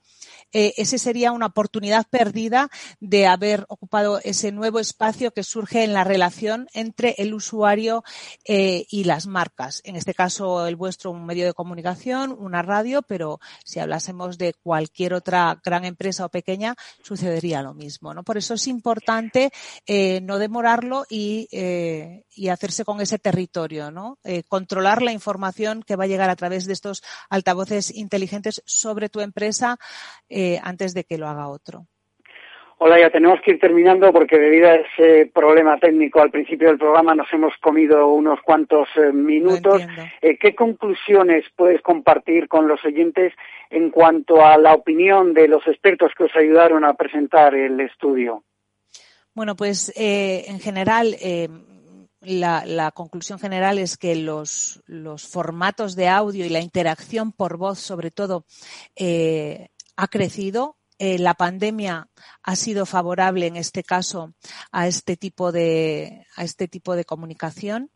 [0.53, 2.71] eh, ese sería una oportunidad perdida
[3.01, 8.05] de haber ocupado ese nuevo espacio que surge en la relación entre el usuario
[8.45, 9.83] eh, y las marcas.
[9.85, 14.55] En este caso, el vuestro, un medio de comunicación, una radio, pero si hablásemos de
[14.55, 18.15] cualquier otra gran empresa o pequeña, sucedería lo mismo.
[18.15, 18.23] ¿no?
[18.23, 19.51] Por eso es importante
[19.87, 24.19] eh, no demorarlo y, eh, y, hacerse con ese territorio, ¿no?
[24.25, 29.09] Eh, controlar la información que va a llegar a través de estos altavoces inteligentes sobre
[29.09, 29.79] tu empresa
[30.63, 31.87] antes de que lo haga otro.
[32.79, 36.77] Hola, ya tenemos que ir terminando porque debido a ese problema técnico al principio del
[36.77, 39.81] programa nos hemos comido unos cuantos eh, minutos.
[40.21, 43.33] Eh, ¿Qué conclusiones puedes compartir con los oyentes
[43.71, 48.43] en cuanto a la opinión de los expertos que os ayudaron a presentar el estudio?
[49.37, 51.15] Bueno, pues eh, en general.
[51.21, 51.51] Eh,
[52.23, 54.81] la, conclusión general es que los,
[55.19, 58.47] formatos de audio y la interacción por voz, sobre todo,
[58.97, 60.79] eh, ha crecido.
[60.99, 62.09] la pandemia
[62.43, 64.33] ha sido favorable, en este caso,
[64.73, 67.91] a este tipo de, a este tipo de comunicación.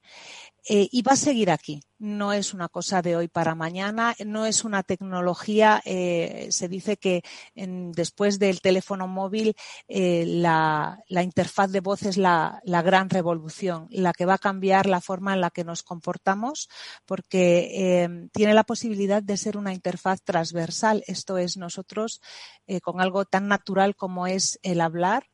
[0.68, 1.82] Eh, y va a seguir aquí.
[1.98, 5.82] No es una cosa de hoy para mañana, no es una tecnología.
[5.84, 7.22] Eh, se dice que
[7.54, 9.54] después del teléfono móvil
[9.88, 15.00] eh, la, interfaz de voz es la, gran revolución, la que va a cambiar la
[15.02, 16.68] forma en la que nos comportamos,
[17.04, 21.04] porque tiene la posibilidad de ser una interfaz transversal.
[21.06, 22.20] Esto es nosotros
[22.82, 25.26] con algo tan natural como es el hablar.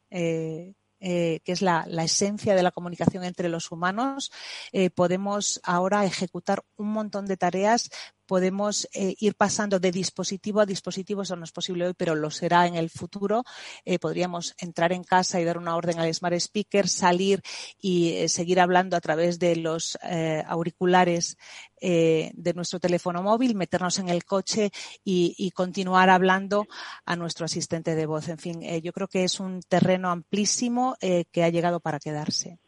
[1.07, 4.33] Que es la, esencia de la comunicación entre los humanos,
[4.73, 7.91] eh, podemos ahora ejecutar un montón de tareas
[8.27, 12.31] podemos eh, ir pasando de dispositivo a dispositivo, eso no es posible hoy, pero lo
[12.31, 13.45] será en el futuro.
[13.85, 17.41] Eh, podríamos entrar en casa y dar una orden al Smart Speaker, salir
[17.81, 19.99] y eh, seguir hablando a través de los
[20.47, 21.37] auriculares
[21.81, 24.71] de nuestro teléfono móvil, meternos en el coche
[25.05, 26.67] y, continuar hablando
[27.05, 28.29] a nuestro asistente de voz.
[28.29, 32.59] En fin, yo creo que es un terreno amplísimo que ha llegado para quedarse.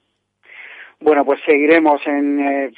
[1.00, 2.72] Bueno, pues seguiremos en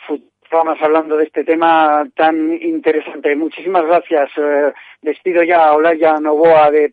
[0.53, 3.37] Vamos hablando de este tema tan interesante.
[3.37, 4.31] Muchísimas gracias.
[4.37, 6.93] Eh, despido ya a Olaya Novoa de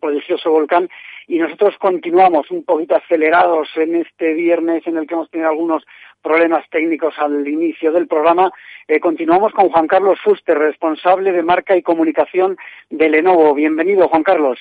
[0.00, 0.88] Prodigioso Volcán
[1.28, 5.84] y nosotros continuamos un poquito acelerados en este viernes en el que hemos tenido algunos
[6.20, 8.50] problemas técnicos al inicio del programa.
[8.88, 12.56] Eh, continuamos con Juan Carlos Fuster, responsable de marca y comunicación
[12.90, 13.54] de Lenovo.
[13.54, 14.58] Bienvenido, Juan Carlos.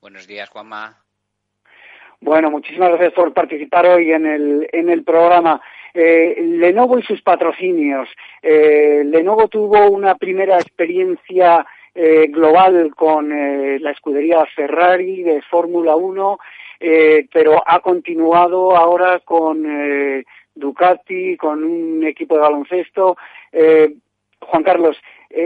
[0.00, 1.04] Buenos días, Juanma.
[2.22, 5.60] Bueno, muchísimas gracias por participar hoy en el, en el programa.
[5.94, 8.08] Eh, Lenovo y sus patrocinios.
[8.42, 13.30] Eh, Lenovo tuvo una primera experiencia eh, global con
[13.82, 16.38] la escudería Ferrari de Fórmula 1,
[17.32, 23.16] pero ha continuado ahora con Ducati, con un equipo de baloncesto.
[23.52, 24.96] Juan Carlos,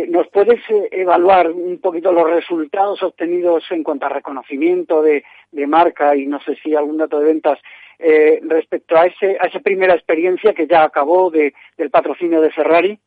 [0.08, 0.60] ¿nos puedes
[0.90, 5.22] evaluar un poquito los resultados obtenidos en cuanto a reconocimiento de
[5.66, 7.58] marca y no sé si algún dato de ventas
[7.98, 12.50] eh, respecto a, ese, a esa primera experiencia que ya acabó de, del patrocinio de
[12.50, 12.98] Ferrari?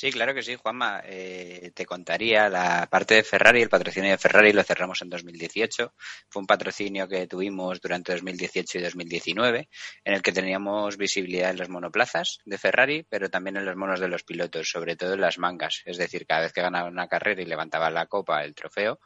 [0.00, 1.02] Sí, claro que sí, Juanma.
[1.04, 5.92] Eh, te contaría la parte de Ferrari, el patrocinio de Ferrari lo cerramos en 2018.
[6.30, 9.68] Fue un patrocinio que tuvimos durante 2018 y 2019,
[10.02, 14.00] en el que teníamos visibilidad en las monoplazas de Ferrari, pero también en los monos
[14.00, 15.82] de los pilotos, sobre todo en las mangas.
[15.84, 19.00] Es decir, cada vez que ganaba una carrera y levantaba la copa, el trofeo,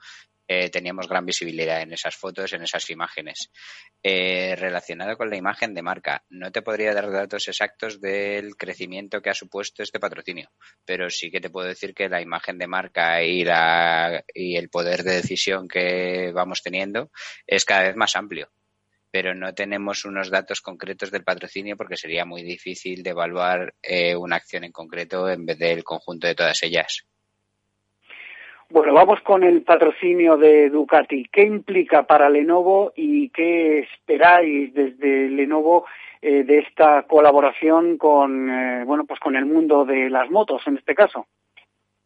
[0.46, 3.50] eh, teníamos gran visibilidad en esas fotos, en esas imágenes.
[4.02, 9.22] Eh, relacionado con la imagen de marca, no te podría dar datos exactos del crecimiento
[9.22, 10.50] que ha supuesto este patrocinio,
[10.84, 13.44] pero sí que te puedo decir que la imagen de marca y,
[14.34, 17.10] y el poder de decisión que vamos teniendo
[17.46, 18.50] es cada vez más amplio
[19.14, 24.16] pero no tenemos unos datos concretos del patrocinio porque sería muy difícil de evaluar eh,
[24.16, 27.06] una acción en concreto en vez del conjunto de todas ellas.
[28.70, 31.24] Bueno, vamos con el patrocinio de Ducati.
[31.30, 35.86] ¿Qué implica para Lenovo y qué esperáis desde Lenovo
[36.22, 40.78] eh, de esta colaboración con, eh, bueno, pues con el mundo de las motos en
[40.78, 41.26] este caso?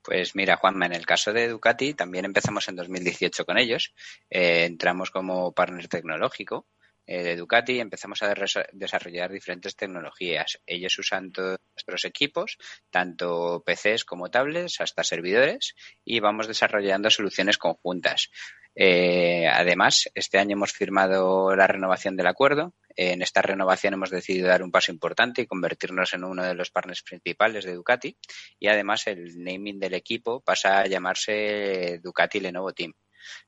[0.02, 3.94] Pues mira, Juanma, en el caso de Ducati también empezamos en 2018 con ellos.
[4.28, 6.66] Eh, entramos como partner tecnológico
[7.10, 8.34] eh, de Ducati empezamos a
[8.72, 10.60] desarrollar diferentes tecnologías.
[10.66, 12.58] Ellos usan todos nuestros equipos,
[12.90, 18.30] tanto PCs como tablets, hasta servidores, y vamos desarrollando soluciones conjuntas.
[18.74, 22.74] Eh, además, este año hemos firmado la renovación del acuerdo.
[22.94, 26.70] En esta renovación hemos decidido dar un paso importante y convertirnos en uno de los
[26.70, 28.18] partners principales de Ducati.
[28.58, 32.92] Y además, el naming del equipo pasa a llamarse Ducati Lenovo Team,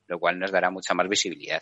[0.07, 1.61] lo cual nos dará mucha más visibilidad.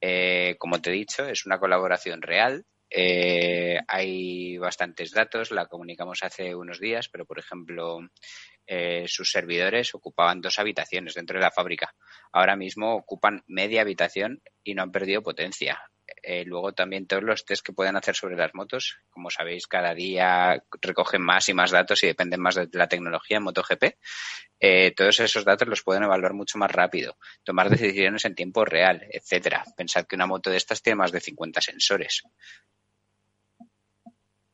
[0.00, 2.64] Eh, como te he dicho, es una colaboración real.
[2.90, 7.98] Eh, hay bastantes datos, la comunicamos hace unos días, pero por ejemplo,
[8.66, 11.94] eh, sus servidores ocupaban dos habitaciones dentro de la fábrica.
[12.32, 15.80] Ahora mismo ocupan media habitación y no han perdido potencia.
[16.28, 19.94] Eh, luego también todos los test que pueden hacer sobre las motos, como sabéis, cada
[19.94, 23.84] día recogen más y más datos y dependen más de la tecnología en MotoGP.
[24.58, 27.14] Eh, todos esos datos los pueden evaluar mucho más rápido,
[27.44, 29.62] tomar decisiones en tiempo real, etcétera.
[29.76, 32.24] Pensad que una moto de estas tiene más de 50 sensores.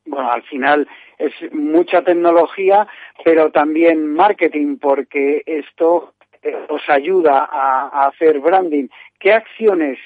[0.04, 2.86] Bueno, al final es mucha tecnología,
[3.24, 6.12] pero también marketing, porque esto
[6.42, 8.88] eh, os ayuda a, hacer branding.
[9.18, 9.98] ¿Qué acciones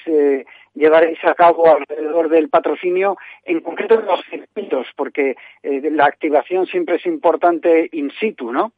[0.77, 4.87] llevaréis a cabo alrededor del patrocinio, en concreto en los circuitos?
[4.95, 8.73] Porque eh, la activación siempre es importante in situ, ¿no?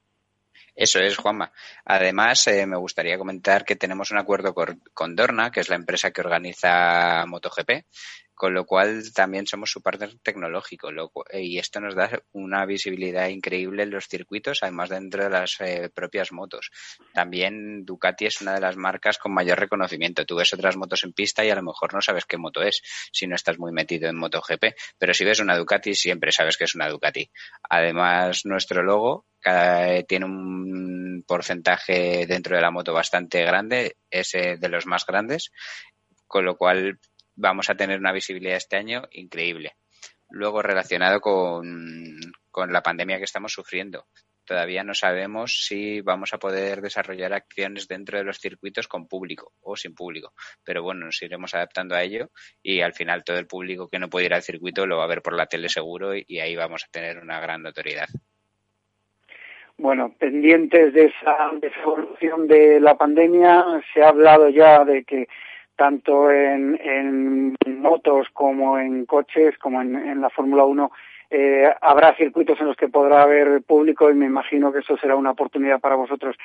[0.75, 1.51] Eso es, Juanma.
[1.85, 6.11] Además, eh, me gustaría comentar que tenemos un acuerdo con Dorna, que es la empresa
[6.11, 7.83] que organiza MotoGP,
[8.39, 10.87] con lo cual también somos su partner tecnológico
[11.33, 15.91] y esto nos da una visibilidad increíble en los circuitos, además dentro de las eh,
[15.93, 16.71] propias motos.
[17.13, 20.25] También Ducati es una de las marcas con mayor reconocimiento.
[20.25, 22.81] Tú ves otras motos en pista y a lo mejor no sabes qué moto es
[23.11, 26.63] si no estás muy metido en MotoGP, pero si ves una Ducati siempre sabes que
[26.63, 27.29] es una Ducati.
[27.69, 34.85] Además, nuestro logo tiene un porcentaje dentro de la moto bastante grande, es de los
[34.85, 35.51] más grandes,
[36.25, 36.99] con lo cual
[37.39, 39.73] vamos a tener una visibilidad este año increíble.
[40.29, 42.19] Luego, relacionado con,
[42.51, 44.05] con la pandemia que estamos sufriendo,
[44.45, 49.53] todavía no sabemos si vamos a poder desarrollar acciones dentro de los circuitos con público
[49.61, 50.33] o sin público.
[50.63, 52.29] Pero bueno, nos iremos adaptando a ello
[52.61, 55.07] y al final todo el público que no puede ir al circuito lo va a
[55.07, 58.07] ver por la tele seguro y ahí vamos a tener una gran notoriedad.
[59.77, 65.05] Bueno, pendientes de esa, de esa evolución de la pandemia, se ha hablado ya de
[65.05, 65.27] que
[65.79, 70.91] tanto en, motos como en coches, como en, la Fórmula 1,
[71.29, 75.15] eh, habrá circuitos en los que podrá haber público y me imagino que eso será
[75.15, 76.35] una oportunidad para vosotros.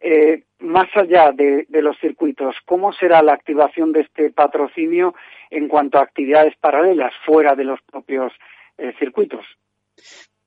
[0.00, 5.16] Eh, más allá de, los circuitos, ¿cómo será la activación de este patrocinio
[5.50, 8.32] en cuanto a actividades paralelas fuera de los propios
[8.78, 9.44] eh, circuitos?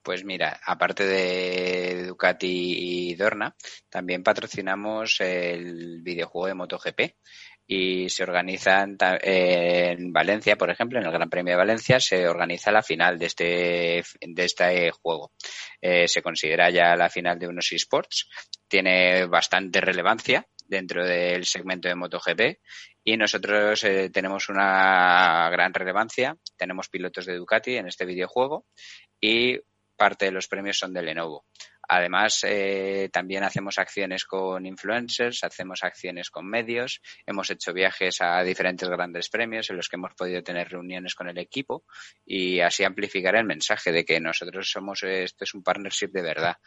[0.01, 3.53] Pues mira, aparte de Ducati y Dorna,
[3.89, 6.99] también patrocinamos el videojuego de MotoGP
[7.71, 12.71] y se organizan en Valencia, por ejemplo, en el Gran Premio de Valencia se organiza
[12.71, 15.33] la final de este de este juego.
[15.79, 18.27] Eh, se considera ya la final de unos esports,
[18.67, 22.41] tiene bastante relevancia dentro del segmento de MotoGP
[23.03, 26.35] y nosotros eh, tenemos una gran relevancia.
[26.57, 28.65] Tenemos pilotos de Ducati en este videojuego
[29.21, 29.59] y
[29.95, 31.45] parte de los premios son de Lenovo.
[31.91, 38.43] Además, eh, también hacemos acciones con influencers, hacemos acciones con medios, hemos hecho viajes a
[38.43, 41.85] diferentes grandes premios en los que hemos podido tener reuniones con el equipo
[42.23, 46.57] y así amplificar el mensaje de que nosotros somos, esto es un partnership de verdad.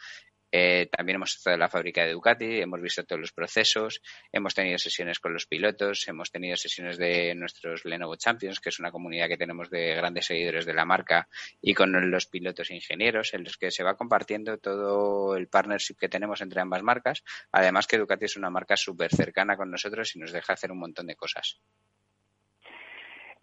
[0.55, 4.53] Eh, también hemos estado en la fábrica de Ducati, hemos visto todos los procesos, hemos
[4.53, 8.91] tenido sesiones con los pilotos, hemos tenido sesiones de nuestros Lenovo Champions, que es una
[8.91, 11.27] comunidad que tenemos de grandes seguidores de la marca,
[11.59, 16.07] y con los pilotos ingenieros, en los que se va compartiendo todo el partnership que
[16.07, 17.23] tenemos entre ambas marcas.
[17.51, 20.77] Además que Ducati es una marca súper cercana con nosotros y nos deja hacer un
[20.77, 21.59] montón de cosas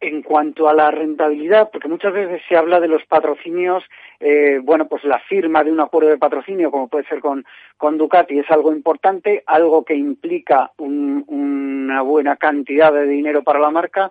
[0.00, 3.84] en cuanto a la rentabilidad, porque muchas veces se habla de los patrocinios,
[4.18, 7.44] eh, bueno, pues la firma de un acuerdo de patrocinio, como puede ser con,
[7.98, 14.10] Ducati, es algo importante, algo que implica una buena cantidad de dinero para la marca,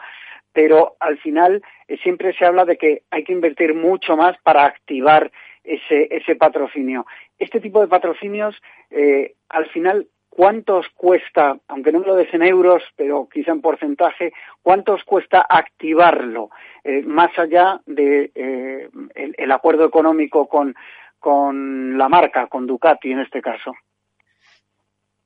[0.53, 4.65] pero al final eh, siempre se habla de que hay que invertir mucho más para
[4.65, 5.31] activar
[5.63, 7.05] ese, ese patrocinio.
[7.39, 8.55] Este tipo de patrocinios,
[8.91, 10.07] eh, al final,
[10.39, 14.31] ¿cuánto os cuesta, aunque no me lo des en euros, pero quizá en porcentaje,
[14.61, 16.49] cuánto os cuesta activarlo,
[16.85, 20.73] eh, más allá de eh, el, acuerdo económico con,
[21.19, 23.73] con la marca, con Ducati en este caso?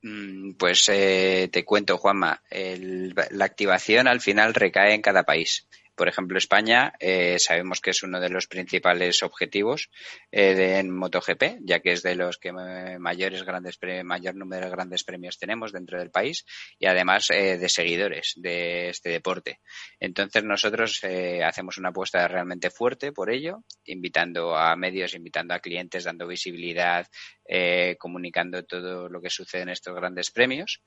[0.02, 5.68] Mm, pues eh, te cuento, Juanma, la activación al final recae en cada país.
[5.96, 9.90] Por ejemplo, España eh, sabemos que es uno de los principales objetivos
[10.32, 14.72] eh, de, en MotoGP, ya que es de los que mayores grandes mayor número de
[14.72, 16.46] grandes premios tenemos dentro del país
[16.80, 19.60] y además eh, de seguidores de este deporte.
[20.00, 25.60] Entonces nosotros eh, hacemos una apuesta realmente fuerte por ello, invitando a medios, invitando a
[25.60, 27.08] clientes, dando visibilidad,
[27.46, 30.82] eh, comunicando todo lo que sucede en estos grandes premios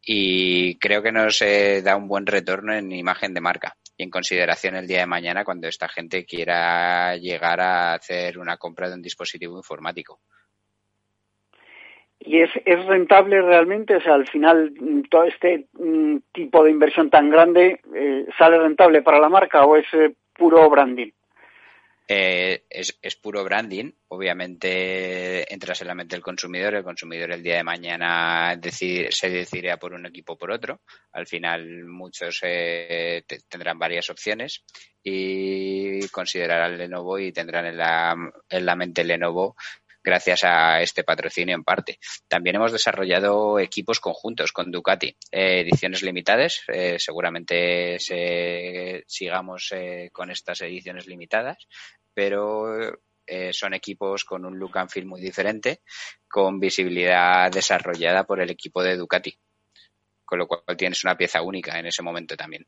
[0.00, 4.10] y creo que nos eh, da un buen retorno en imagen de marca y en
[4.10, 8.94] consideración el día de mañana cuando esta gente quiera llegar a hacer una compra de
[8.94, 10.20] un dispositivo informático.
[12.20, 13.94] ¿Y es, es rentable realmente?
[13.96, 18.58] O sea, al final, mm, todo este mm, tipo de inversión tan grande, eh, ¿sale
[18.58, 21.10] rentable para la marca o es eh, puro branding?
[22.08, 23.90] Eh, es, es, puro branding.
[24.08, 26.74] Obviamente entras en la mente del consumidor.
[26.74, 30.82] El consumidor el día de mañana se decidirá por un equipo o por otro.
[31.12, 34.64] Al final muchos eh, tendrán varias opciones
[35.02, 38.14] y considerarán Lenovo y tendrán en la,
[38.48, 39.56] en la mente Lenovo
[40.06, 41.98] gracias a este patrocinio en parte.
[42.28, 46.62] También hemos desarrollado equipos conjuntos con Ducati, eh, ediciones limitadas.
[46.68, 51.66] Eh, seguramente sigamos eh, con estas ediciones limitadas,
[52.16, 52.98] pero
[53.52, 55.82] son equipos con un look and feel muy diferente,
[56.26, 59.38] con visibilidad desarrollada por el equipo de Ducati,
[60.24, 62.66] con lo cual tienes una pieza única en ese momento también.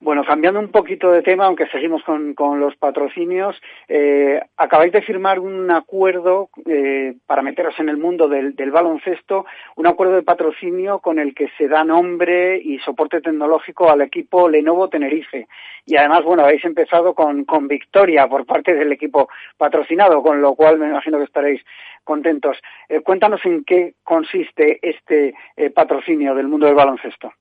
[0.00, 5.40] Bueno, cambiando un poquito de tema, aunque seguimos con, los patrocinios, eh, acabáis de firmar
[5.40, 9.44] un acuerdo eh, para meteros en el mundo del, baloncesto,
[9.74, 14.48] un acuerdo de patrocinio con el que se da nombre y soporte tecnológico al equipo
[14.48, 15.48] Lenovo Tenerife.
[15.84, 20.78] Y además, bueno, habéis empezado con, victoria por parte del equipo patrocinado, con lo cual
[20.78, 21.60] me imagino que estaréis
[22.04, 22.56] contentos.
[22.88, 25.34] Eh, cuéntanos en qué consiste este
[25.74, 27.32] patrocinio del mundo del baloncesto.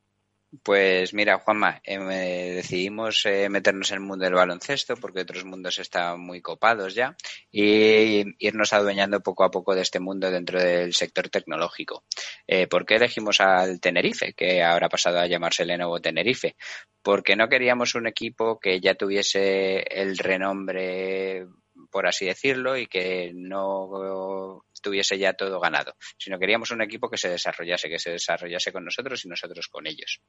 [0.63, 5.77] Pues mira, Juanma, eh, decidimos eh, meternos en el mundo del baloncesto porque otros mundos
[5.77, 7.17] están muy copados ya
[7.51, 12.05] y irnos adueñando poco a poco de este mundo dentro del sector tecnológico.
[12.47, 16.55] Eh, ¿Por qué elegimos al Tenerife, que ahora ha pasado a llamarse Lenovo Tenerife?
[17.01, 21.45] Porque no queríamos un equipo que ya tuviese el renombre
[21.91, 27.17] por así decirlo, y que no tuviese ya todo ganado, sino queríamos un equipo que
[27.17, 30.21] se desarrollase, que se desarrollase con nosotros y nosotros con ellos.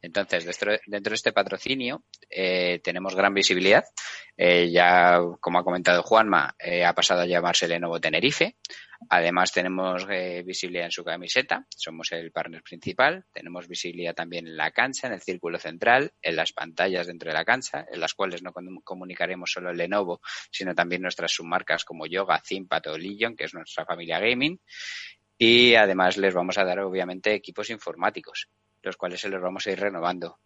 [0.00, 3.84] Entonces, dentro, de este patrocinio eh, tenemos gran visibilidad.
[4.36, 8.56] Eh, ya, como ha comentado Juanma, eh, ha pasado a llamarse Lenovo Tenerife.
[9.10, 10.06] Además, tenemos
[10.44, 11.64] visibilidad en su camiseta.
[11.70, 13.24] Somos el partner principal.
[13.32, 17.34] Tenemos visibilidad también en la cancha, en el círculo central, en las pantallas dentro de
[17.34, 18.52] la cancha, en las cuales no
[18.82, 20.20] comunicaremos solo Lenovo,
[20.50, 24.60] sino también nuestras submarcas como Yoga, Zimpat o Legion, que es nuestra familia gaming.
[25.38, 28.48] Y además les vamos a dar, obviamente, equipos informáticos
[28.82, 30.38] los cuales se los vamos a ir renovando.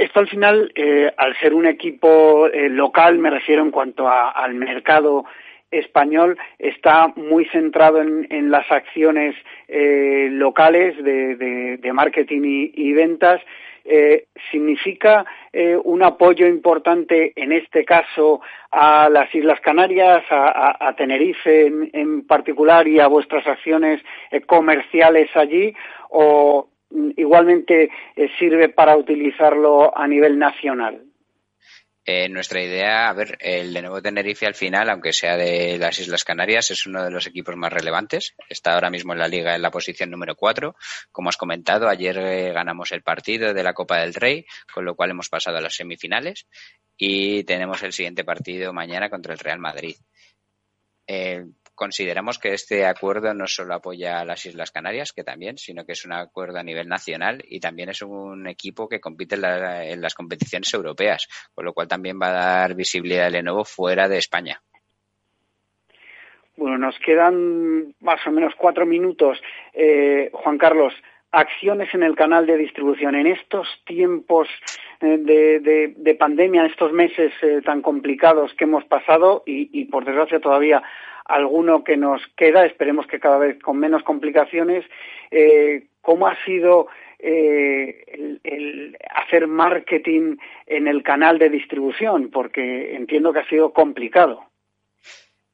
[0.00, 4.54] Esto al final, eh, al ser un equipo eh, local, me refiero en cuanto al
[4.54, 5.26] mercado
[5.70, 9.36] español, está muy centrado en, las acciones
[9.68, 13.42] eh, locales de, marketing y, ventas.
[14.50, 15.26] significa
[15.84, 18.40] un apoyo importante, en este caso,
[18.70, 24.00] a las Islas Canarias, a, Tenerife en, particular y a vuestras acciones
[24.46, 25.74] comerciales allí,
[26.10, 26.68] o
[27.16, 31.04] igualmente eh, sirve para utilizarlo a nivel nacional?
[32.04, 35.98] Eh, nuestra idea, a ver, el de Nuevo Tenerife al final, aunque sea de las
[35.98, 38.34] Islas Canarias, es uno de los equipos más relevantes.
[38.48, 40.74] Está ahora mismo en la liga en la posición número 4.
[41.12, 44.96] Como has comentado, ayer eh, ganamos el partido de la Copa del Rey, con lo
[44.96, 46.46] cual hemos pasado a las semifinales
[46.96, 49.94] y tenemos el siguiente partido mañana contra el Real Madrid
[51.80, 55.92] consideramos que este acuerdo no solo apoya a las Islas Canarias, que también, sino que
[55.92, 60.14] es un acuerdo a nivel nacional y también es un equipo que compite en, las
[60.14, 64.60] competiciones europeas, con lo cual también va a dar visibilidad de Lenovo fuera de España.
[66.54, 69.40] Bueno, nos quedan más o menos cuatro minutos.
[69.72, 70.92] Eh, Juan Carlos,
[71.32, 73.14] acciones en el canal de distribución.
[73.14, 74.48] En estos tiempos
[75.00, 75.16] eh,
[75.96, 80.82] de, pandemia, en estos meses eh, tan complicados que hemos pasado y, por desgracia todavía
[81.24, 84.84] alguno que nos queda, esperemos que cada vez con menos complicaciones,
[85.30, 92.30] eh, ¿cómo ha sido el, el, hacer marketing en el canal de distribución?
[92.30, 94.44] Porque entiendo que ha sido complicado.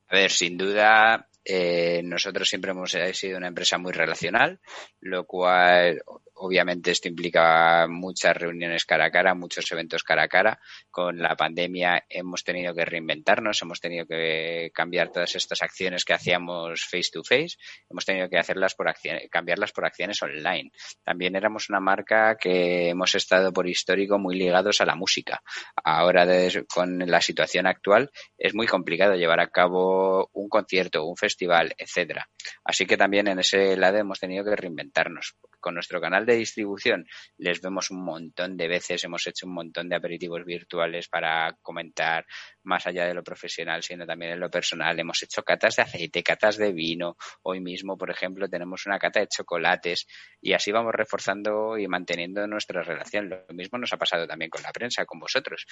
[0.09, 4.59] A ver, sin duda eh, nosotros siempre hemos sido una empresa muy relacional,
[5.01, 6.03] lo cual
[6.37, 10.61] obviamente esto implica muchas reuniones cara a cara, muchos eventos cara a cara.
[10.91, 16.13] Con la pandemia hemos tenido que reinventarnos, hemos tenido que cambiar todas estas acciones que
[16.13, 17.57] hacíamos face to face,
[17.89, 18.93] hemos tenido que hacerlas por
[19.31, 20.71] cambiarlas por acciones online.
[21.03, 25.43] También éramos una marca que hemos estado por histórico muy ligados a la música.
[25.83, 26.27] Ahora
[26.73, 32.29] con la situación actual es muy complicado llevar a cabo un concierto, un festival, etcétera.
[32.65, 37.07] Así que también en ese lado hemos tenido que reinventarnos con nuestro canal de distribución
[37.39, 42.27] les vemos un montón de veces, hemos hecho un montón de aperitivos virtuales para comentar
[42.65, 44.99] más allá de lo profesional, sino también en lo personal.
[44.99, 47.17] Hemos hecho catas de aceite, catas de vino.
[47.43, 50.07] Hoy mismo, por ejemplo, tenemos una cata de chocolates
[50.41, 53.29] y así vamos reforzando y manteniendo nuestra relación.
[53.29, 55.67] Lo mismo nos ha pasado también con la prensa, con vosotros.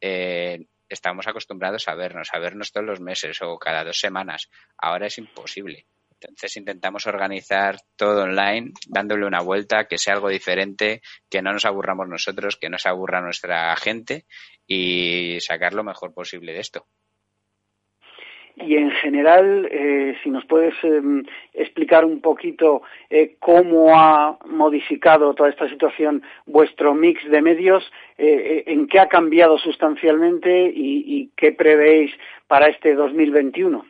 [0.00, 4.48] Eh, estamos acostumbrados a vernos, a vernos todos los meses o cada dos semanas.
[4.76, 5.86] Ahora es imposible.
[6.20, 11.00] Entonces intentamos organizar todo online, dándole una vuelta, que sea algo diferente,
[11.30, 14.24] que no nos aburramos nosotros, que no se aburra nuestra gente
[14.66, 16.86] y sacar lo mejor posible de esto.
[18.60, 21.22] Y en general, eh, si nos puedes em,
[21.54, 28.64] explicar un poquito eh, cómo ha modificado toda esta situación vuestro mix de medios, eh,
[28.66, 32.10] en qué ha cambiado sustancialmente y, y qué prevéis
[32.48, 33.86] para este 2021.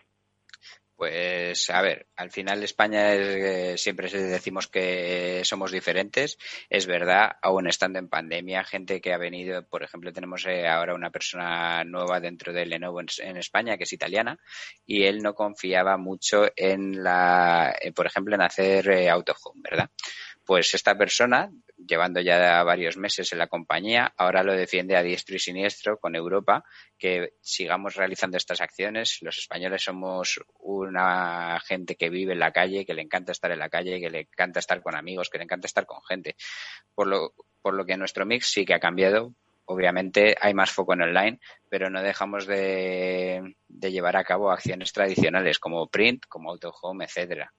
[0.99, 6.39] Pues a ver, al final España es, eh, siempre decimos que somos diferentes.
[6.69, 10.97] Es verdad, aún estando en pandemia, gente que ha venido, por ejemplo, tenemos eh, ahora
[10.97, 14.41] una persona nueva dentro de Lenovo en, España que es italiana
[14.87, 19.91] y él no confiaba mucho en la, eh, por ejemplo, en hacer auto home, ¿verdad?
[20.49, 25.37] Pues esta persona, llevando ya varios meses en la compañía, ahora lo defiende a diestro
[25.37, 26.65] y siniestro con Europa,
[26.99, 29.19] que sigamos realizando estas acciones.
[29.21, 33.59] Los españoles somos una gente que vive en la calle, que le encanta estar en
[33.59, 36.35] la calle, que le encanta estar con amigos, que le encanta estar con gente.
[36.95, 39.35] Por lo, por lo que nuestro mix sí que ha cambiado.
[39.67, 44.95] Obviamente hay más foco en online, pero no dejamos de, de llevar a cabo acciones
[44.95, 47.53] tradicionales como print, como auto home, etcétera.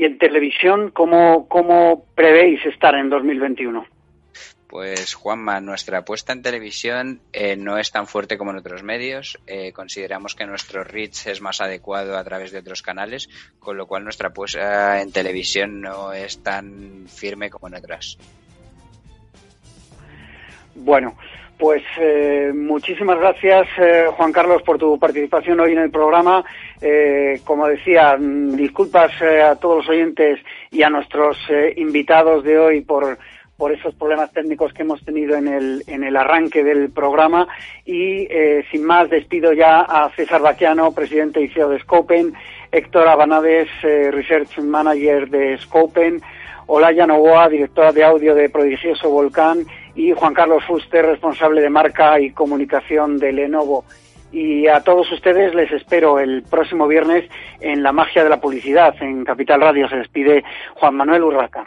[0.00, 3.84] Y en televisión, ¿cómo, cómo prevéis estar en 2021?
[4.66, 9.38] Pues Juanma, nuestra apuesta en televisión eh, no es tan fuerte como en otros medios.
[9.46, 13.28] Eh, consideramos que nuestro reach es más adecuado a través de otros canales,
[13.58, 18.16] con lo cual nuestra apuesta en televisión no es tan firme como en otras.
[20.76, 21.14] Bueno,
[21.60, 26.42] pues eh, muchísimas gracias, eh, Juan Carlos, por tu participación hoy en el programa.
[26.82, 32.42] Eh, como decía, mm, disculpas eh, a todos los oyentes y a nuestros eh, invitados
[32.42, 33.18] de hoy por,
[33.58, 37.46] por esos problemas técnicos que hemos tenido en el, en el arranque del programa.
[37.84, 38.28] Y
[38.70, 42.32] sin más, despido ya a César Baquiano, presidente y CEO de Scopen,
[42.72, 46.22] Héctor Abanades, Research Manager de Scopen,
[46.66, 52.20] Olaya Novoa, directora de audio de Prodigioso Volcán, y Juan Carlos Fuster, responsable de marca
[52.20, 53.84] y comunicación de Lenovo.
[54.32, 57.28] Y a todos ustedes les espero el próximo viernes
[57.60, 59.88] en La Magia de la Publicidad, en Capital Radio.
[59.88, 61.66] Se despide Juan Manuel Urraca.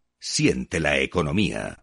[0.23, 1.80] Siente la economía.